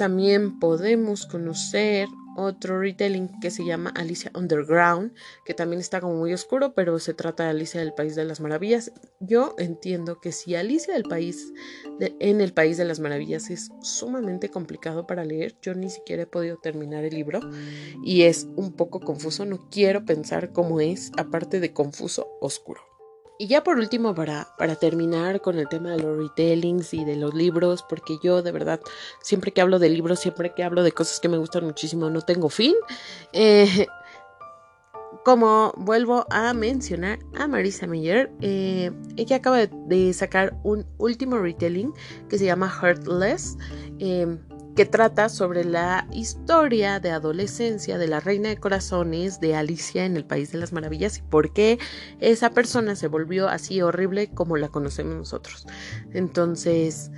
También 0.01 0.57
podemos 0.57 1.27
conocer 1.27 2.07
otro 2.35 2.79
retelling 2.79 3.29
que 3.39 3.51
se 3.51 3.63
llama 3.63 3.91
Alicia 3.91 4.31
Underground, 4.33 5.13
que 5.45 5.53
también 5.53 5.79
está 5.79 6.01
como 6.01 6.15
muy 6.15 6.33
oscuro, 6.33 6.73
pero 6.73 6.97
se 6.97 7.13
trata 7.13 7.43
de 7.43 7.51
Alicia 7.51 7.81
del 7.81 7.93
País 7.93 8.15
de 8.15 8.25
las 8.25 8.39
Maravillas. 8.39 8.91
Yo 9.19 9.53
entiendo 9.59 10.19
que 10.19 10.31
si 10.31 10.55
Alicia 10.55 10.95
del 10.95 11.03
País 11.03 11.53
en 11.99 12.41
el 12.41 12.51
País 12.51 12.77
de 12.77 12.85
las 12.85 12.99
Maravillas 12.99 13.51
es 13.51 13.69
sumamente 13.83 14.49
complicado 14.49 15.05
para 15.05 15.23
leer, 15.23 15.55
yo 15.61 15.75
ni 15.75 15.91
siquiera 15.91 16.23
he 16.23 16.25
podido 16.25 16.57
terminar 16.57 17.03
el 17.03 17.13
libro 17.13 17.39
y 18.03 18.23
es 18.23 18.47
un 18.55 18.73
poco 18.73 19.01
confuso, 19.01 19.45
no 19.45 19.69
quiero 19.69 20.03
pensar 20.03 20.51
cómo 20.51 20.81
es, 20.81 21.11
aparte 21.15 21.59
de 21.59 21.73
confuso, 21.73 22.27
oscuro. 22.41 22.90
Y 23.37 23.47
ya 23.47 23.63
por 23.63 23.77
último, 23.79 24.13
para, 24.13 24.47
para 24.57 24.75
terminar 24.75 25.41
con 25.41 25.57
el 25.57 25.67
tema 25.67 25.91
de 25.91 25.99
los 25.99 26.17
retellings 26.17 26.93
y 26.93 27.03
de 27.05 27.15
los 27.15 27.33
libros, 27.33 27.83
porque 27.83 28.19
yo 28.21 28.43
de 28.43 28.51
verdad, 28.51 28.79
siempre 29.21 29.51
que 29.51 29.61
hablo 29.61 29.79
de 29.79 29.89
libros, 29.89 30.19
siempre 30.19 30.53
que 30.53 30.63
hablo 30.63 30.83
de 30.83 30.91
cosas 30.91 31.19
que 31.19 31.27
me 31.27 31.37
gustan 31.37 31.65
muchísimo, 31.65 32.09
no 32.09 32.21
tengo 32.21 32.49
fin. 32.49 32.75
Eh, 33.33 33.87
como 35.25 35.73
vuelvo 35.77 36.25
a 36.29 36.53
mencionar 36.53 37.19
a 37.35 37.47
Marisa 37.47 37.87
Meyer, 37.87 38.31
eh, 38.41 38.91
ella 39.17 39.37
acaba 39.37 39.65
de, 39.65 40.13
sacar 40.13 40.59
un 40.63 40.85
último 40.97 41.37
retelling 41.37 41.93
que 42.29 42.37
se 42.37 42.45
llama 42.45 42.69
Heartless. 42.69 43.57
Eh, 43.99 44.37
que 44.75 44.85
trata 44.85 45.29
sobre 45.29 45.65
la 45.65 46.07
historia 46.11 46.99
de 46.99 47.11
adolescencia 47.11 47.97
de 47.97 48.07
la 48.07 48.19
reina 48.19 48.49
de 48.49 48.57
corazones 48.57 49.39
de 49.39 49.55
Alicia 49.55 50.05
en 50.05 50.15
el 50.15 50.25
País 50.25 50.51
de 50.51 50.59
las 50.59 50.71
Maravillas 50.71 51.17
y 51.17 51.21
por 51.21 51.53
qué 51.53 51.77
esa 52.19 52.51
persona 52.51 52.95
se 52.95 53.07
volvió 53.07 53.49
así 53.49 53.81
horrible 53.81 54.31
como 54.31 54.57
la 54.57 54.69
conocemos 54.69 55.15
nosotros. 55.15 55.67
Entonces, 56.13 57.11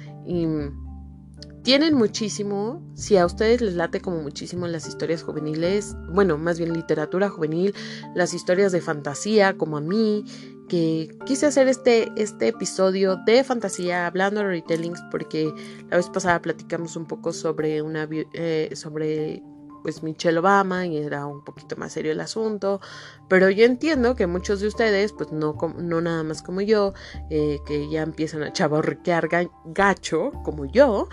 tienen 1.64 1.94
muchísimo, 1.94 2.82
si 2.94 3.16
a 3.16 3.26
ustedes 3.26 3.62
les 3.62 3.76
late 3.76 4.02
como 4.02 4.22
muchísimo 4.22 4.68
las 4.68 4.88
historias 4.88 5.24
juveniles, 5.24 5.96
bueno, 6.10 6.38
más 6.38 6.60
bien 6.60 6.74
literatura 6.74 7.30
juvenil, 7.30 7.74
las 8.16 8.34
historias 8.34 8.74
de 8.74 8.82
fantasía 8.82 9.58
como 9.58 9.78
a 9.78 9.82
mí, 9.82 10.26
que 10.68 11.16
quise 11.26 11.46
hacer 11.46 11.68
este, 11.68 12.12
este 12.16 12.50
episodio 12.50 13.18
de 13.26 13.44
fantasía 13.44 14.08
hablando 14.08 14.42
de 14.42 14.48
retellings 14.48 15.02
porque 15.12 15.52
la 15.90 15.98
vez 15.98 16.10
pasada 16.10 16.42
platicamos 16.42 16.96
un 16.96 17.06
poco 17.06 17.34
sobre 17.34 17.82
una 17.82 18.08
eh, 18.12 18.72
sobre 18.74 19.44
pues 19.84 20.02
Michelle 20.02 20.40
Obama 20.40 20.88
y 20.88 20.98
era 20.98 21.28
un 21.28 21.44
poquito 21.44 21.76
más 21.76 21.92
serio 21.92 22.14
el 22.14 22.22
asunto, 22.22 22.80
pero 23.28 23.50
yo 23.50 23.66
entiendo 23.66 24.16
que 24.16 24.26
muchos 24.26 24.62
de 24.62 24.68
ustedes, 24.68 25.12
pues 25.12 25.32
no, 25.32 25.56
no 25.78 26.02
nada 26.02 26.24
más 26.24 26.42
como 26.42 26.62
yo, 26.62 26.94
eh, 27.30 27.60
que 27.68 27.90
ya 27.90 28.02
empiezan 28.02 28.44
a 28.44 28.54
chaborrequear 28.54 29.30
gacho 29.66 30.32
como 30.44 30.66
yo, 30.66 31.10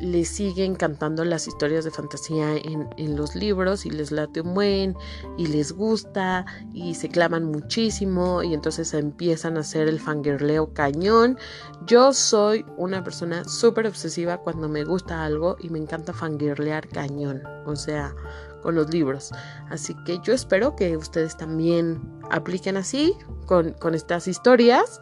les 0.00 0.28
siguen 0.28 0.74
cantando 0.74 1.24
las 1.24 1.46
historias 1.46 1.84
de 1.84 1.90
fantasía 1.90 2.56
en, 2.56 3.16
los 3.16 3.34
libros 3.34 3.86
y 3.86 3.90
les 3.90 4.10
late 4.10 4.40
un 4.40 4.54
buen 4.54 4.96
y 5.36 5.46
les 5.46 5.72
gusta 5.72 6.46
y 6.72 6.94
se 6.94 7.08
claman 7.08 7.44
muchísimo 7.44 8.42
y 8.42 8.54
entonces 8.54 8.92
empiezan 8.94 9.56
a 9.56 9.60
hacer 9.60 9.88
el 9.88 10.00
fangirleo 10.00 10.72
cañón. 10.72 11.38
Yo 11.86 12.12
soy 12.12 12.64
una 12.76 13.04
persona 13.04 13.44
súper 13.44 13.86
obsesiva 13.86 14.38
cuando 14.38 14.68
me 14.68 14.84
gusta 14.84 15.24
algo 15.24 15.56
y 15.60 15.68
me 15.68 15.78
encanta 15.78 16.12
fangirlear 16.12 16.88
cañón, 16.88 17.42
o 17.66 17.76
sea, 17.76 18.14
con 18.62 18.74
los 18.74 18.90
libros. 18.90 19.30
Así 19.68 19.94
que 20.04 20.18
yo 20.22 20.32
espero 20.32 20.74
que 20.74 20.96
ustedes 20.96 21.36
también 21.36 22.00
apliquen 22.30 22.76
así 22.76 23.14
con, 23.46 23.72
con 23.74 23.94
estas 23.94 24.26
historias 24.26 25.00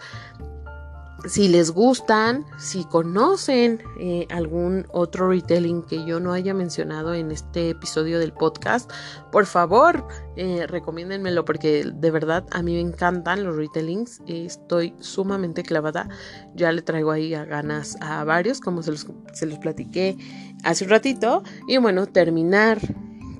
si 1.26 1.48
les 1.48 1.70
gustan, 1.70 2.44
si 2.58 2.84
conocen 2.84 3.80
eh, 4.00 4.26
algún 4.30 4.86
otro 4.90 5.28
retelling 5.28 5.82
que 5.82 6.04
yo 6.04 6.18
no 6.18 6.32
haya 6.32 6.52
mencionado 6.52 7.14
en 7.14 7.30
este 7.30 7.70
episodio 7.70 8.18
del 8.18 8.32
podcast, 8.32 8.90
por 9.30 9.46
favor, 9.46 10.06
eh, 10.36 10.66
recomiéndenmelo 10.66 11.44
porque 11.44 11.84
de 11.94 12.10
verdad 12.10 12.44
a 12.50 12.62
mí 12.62 12.74
me 12.74 12.80
encantan 12.80 13.44
los 13.44 13.56
retellings. 13.56 14.20
estoy 14.26 14.94
sumamente 14.98 15.62
clavada. 15.62 16.08
Ya 16.54 16.72
le 16.72 16.82
traigo 16.82 17.12
ahí 17.12 17.34
a 17.34 17.44
ganas 17.44 17.96
a 18.00 18.24
varios, 18.24 18.60
como 18.60 18.82
se 18.82 18.90
los, 18.90 19.06
se 19.32 19.46
los 19.46 19.58
platiqué 19.58 20.16
hace 20.64 20.84
un 20.84 20.90
ratito. 20.90 21.42
Y 21.68 21.76
bueno, 21.76 22.06
terminar 22.06 22.78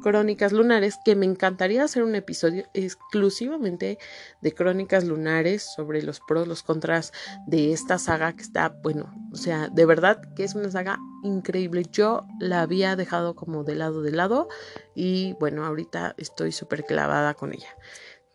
Crónicas 0.03 0.53
Lunares, 0.53 0.99
que 1.05 1.17
me 1.17 1.27
encantaría 1.27 1.85
hacer 1.85 2.03
un 2.03 2.15
episodio 2.15 2.65
exclusivamente 2.75 3.99
de 4.41 4.53
Crónicas 4.55 5.05
Lunares 5.05 5.63
sobre 5.63 6.03
los 6.03 6.21
pros, 6.21 6.47
los 6.47 6.63
contras 6.63 7.13
de 7.47 7.73
esta 7.73 7.99
saga 7.99 8.35
que 8.35 8.43
está, 8.43 8.69
bueno, 8.69 9.15
o 9.33 9.37
sea, 9.37 9.69
de 9.69 9.87
verdad 9.87 10.21
que 10.35 10.45
es 10.45 10.55
una 10.55 10.71
saga 10.71 10.99
increíble. 11.23 11.85
Yo 11.91 12.27
la 12.41 12.63
había 12.63 12.97
dejado 12.97 13.35
como 13.35 13.65
de 13.65 13.77
lado 13.77 14.03
de 14.03 14.11
lado 14.11 14.49
y 14.95 15.35
bueno, 15.41 15.65
ahorita 15.65 16.15
estoy 16.19 16.53
súper 16.53 16.85
clavada 16.85 17.35
con 17.35 17.53
ella. 17.53 17.69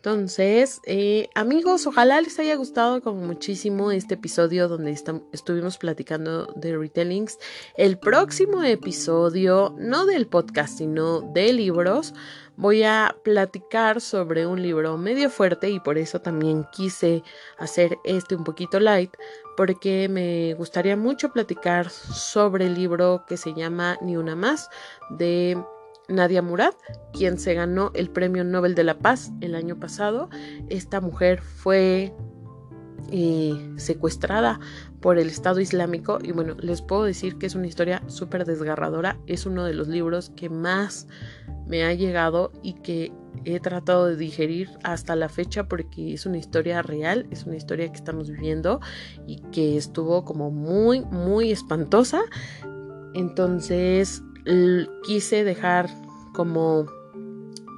Entonces, 0.07 0.79
eh, 0.85 1.27
amigos, 1.35 1.85
ojalá 1.85 2.21
les 2.21 2.39
haya 2.39 2.55
gustado 2.55 3.01
como 3.01 3.25
muchísimo 3.25 3.91
este 3.91 4.13
episodio 4.13 4.69
donde 4.69 4.91
estuvimos 5.33 5.77
platicando 5.77 6.45
de 6.55 6.77
retellings. 6.77 7.37
El 7.75 7.99
próximo 7.99 8.63
episodio, 8.63 9.75
no 9.77 10.05
del 10.05 10.25
podcast, 10.27 10.77
sino 10.77 11.19
de 11.19 11.51
libros, 11.51 12.13
voy 12.55 12.83
a 12.83 13.17
platicar 13.25 13.99
sobre 13.99 14.47
un 14.47 14.61
libro 14.61 14.97
medio 14.97 15.29
fuerte 15.29 15.69
y 15.71 15.81
por 15.81 15.97
eso 15.97 16.21
también 16.21 16.65
quise 16.71 17.21
hacer 17.57 17.97
este 18.05 18.37
un 18.37 18.45
poquito 18.45 18.79
light, 18.79 19.11
porque 19.57 20.07
me 20.07 20.53
gustaría 20.53 20.95
mucho 20.95 21.33
platicar 21.33 21.89
sobre 21.89 22.67
el 22.67 22.75
libro 22.75 23.25
que 23.27 23.35
se 23.35 23.53
llama 23.53 23.97
Ni 24.01 24.15
una 24.15 24.37
más 24.37 24.69
de 25.09 25.61
Nadia 26.07 26.41
Murad, 26.41 26.73
quien 27.13 27.37
se 27.39 27.53
ganó 27.53 27.91
el 27.93 28.09
Premio 28.09 28.43
Nobel 28.43 28.75
de 28.75 28.83
la 28.83 28.99
Paz 28.99 29.31
el 29.41 29.55
año 29.55 29.79
pasado. 29.79 30.29
Esta 30.69 31.01
mujer 31.01 31.41
fue 31.41 32.13
eh, 33.11 33.73
secuestrada 33.77 34.59
por 34.99 35.17
el 35.17 35.29
Estado 35.29 35.61
Islámico 35.61 36.19
y 36.21 36.33
bueno, 36.33 36.55
les 36.59 36.81
puedo 36.81 37.03
decir 37.03 37.37
que 37.37 37.45
es 37.45 37.55
una 37.55 37.67
historia 37.67 38.03
súper 38.07 38.45
desgarradora. 38.45 39.17
Es 39.27 39.45
uno 39.45 39.63
de 39.63 39.73
los 39.73 39.87
libros 39.87 40.31
que 40.35 40.49
más 40.49 41.07
me 41.67 41.83
ha 41.83 41.93
llegado 41.93 42.51
y 42.63 42.73
que 42.73 43.11
he 43.45 43.59
tratado 43.59 44.07
de 44.07 44.15
digerir 44.15 44.69
hasta 44.83 45.15
la 45.15 45.29
fecha 45.29 45.67
porque 45.67 46.13
es 46.13 46.25
una 46.25 46.37
historia 46.37 46.81
real, 46.81 47.27
es 47.31 47.45
una 47.45 47.55
historia 47.55 47.87
que 47.89 47.97
estamos 47.97 48.29
viviendo 48.29 48.81
y 49.25 49.37
que 49.51 49.77
estuvo 49.77 50.25
como 50.25 50.51
muy, 50.51 51.01
muy 51.01 51.51
espantosa. 51.51 52.21
Entonces 53.13 54.21
quise 55.03 55.43
dejar 55.43 55.89
como 56.33 56.85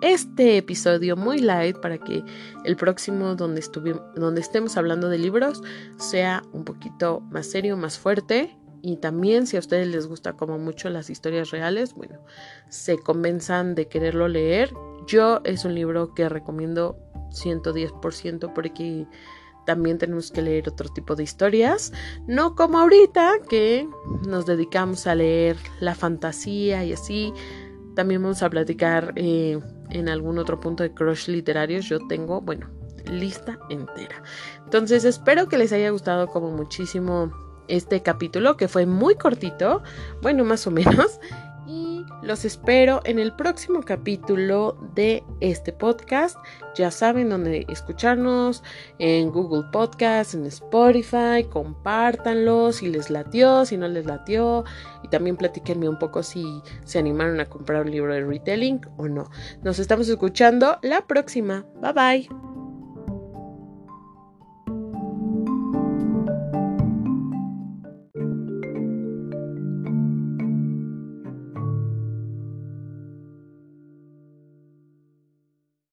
este 0.02 0.58
episodio 0.58 1.16
muy 1.16 1.40
light 1.40 1.78
para 1.78 1.98
que 1.98 2.24
el 2.64 2.76
próximo 2.76 3.36
donde, 3.36 3.64
donde 4.16 4.42
estemos 4.42 4.78
hablando 4.78 5.10
de 5.10 5.18
libros 5.18 5.62
sea 5.98 6.44
un 6.54 6.64
poquito 6.64 7.22
más 7.32 7.48
serio, 7.48 7.78
más 7.78 7.98
fuerte. 7.98 8.56
Y 8.82 8.98
también 8.98 9.46
si 9.46 9.58
a 9.58 9.60
ustedes 9.60 9.88
les 9.88 10.08
gusta 10.08 10.34
como 10.34 10.58
mucho 10.58 10.90
las 10.90 11.10
historias 11.10 11.52
reales, 11.52 11.94
bueno, 11.94 12.20
se 12.70 12.98
convenzan 12.98 13.76
de 13.76 13.90
quererlo 13.90 14.30
leer. 14.30 14.74
Yo 15.06 15.42
es 15.44 15.66
un 15.66 15.76
libro 15.76 16.14
que 16.14 16.30
recomiendo 16.30 16.98
110% 17.32 18.54
porque 18.54 19.06
también 19.70 20.00
tenemos 20.00 20.32
que 20.32 20.42
leer 20.42 20.68
otro 20.68 20.90
tipo 20.90 21.16
de 21.16 21.22
historias, 21.22 21.94
no 22.26 22.56
como 22.56 22.80
ahorita 22.80 23.34
que 23.48 23.88
nos 24.28 24.48
dedicamos 24.48 25.06
a 25.06 25.14
leer 25.14 25.58
la 25.80 25.94
fantasía 25.94 26.84
y 26.84 26.94
así. 26.94 27.32
También 27.96 28.24
vamos 28.24 28.42
a 28.42 28.50
platicar 28.50 29.14
eh, 29.16 29.60
en 29.92 30.10
algún 30.10 30.40
otro 30.40 30.60
punto 30.60 30.82
de 30.82 30.92
crush 30.92 31.28
literarios. 31.28 31.88
Yo 31.88 32.00
tengo, 32.08 32.42
bueno, 32.42 32.68
lista 33.12 33.60
entera. 33.70 34.24
Entonces 34.64 35.06
espero 35.06 35.48
que 35.48 35.60
les 35.60 35.72
haya 35.72 35.92
gustado 35.92 36.26
como 36.30 36.50
muchísimo 36.50 37.32
este 37.68 38.02
capítulo 38.02 38.58
que 38.58 38.68
fue 38.68 38.88
muy 38.88 39.14
cortito, 39.14 39.84
bueno, 40.24 40.46
más 40.46 40.66
o 40.66 40.72
menos. 40.72 41.20
Los 42.22 42.44
espero 42.44 43.02
en 43.06 43.18
el 43.18 43.34
próximo 43.34 43.82
capítulo 43.82 44.78
de 44.94 45.24
este 45.40 45.72
podcast. 45.72 46.38
Ya 46.76 46.92
saben 46.92 47.30
dónde 47.30 47.66
escucharnos, 47.70 48.62
en 49.00 49.32
Google 49.32 49.70
Podcast, 49.72 50.34
en 50.34 50.46
Spotify, 50.46 51.46
compártanlo 51.50 52.74
si 52.74 52.90
les 52.90 53.10
latió, 53.10 53.66
si 53.66 53.78
no 53.78 53.88
les 53.88 54.06
latió. 54.06 54.66
Y 55.04 55.08
también 55.08 55.38
platíquenme 55.38 55.88
un 55.88 55.98
poco 55.98 56.22
si 56.22 56.62
se 56.84 57.00
animaron 57.00 57.40
a 57.40 57.46
comprar 57.46 57.84
un 57.84 57.92
libro 57.92 58.14
de 58.14 58.26
retelling 58.26 58.82
o 58.98 59.08
no. 59.08 59.30
Nos 59.64 59.80
estamos 59.80 60.10
escuchando 60.10 60.78
la 60.82 61.08
próxima. 61.08 61.66
Bye 61.82 61.94
bye. 61.94 62.49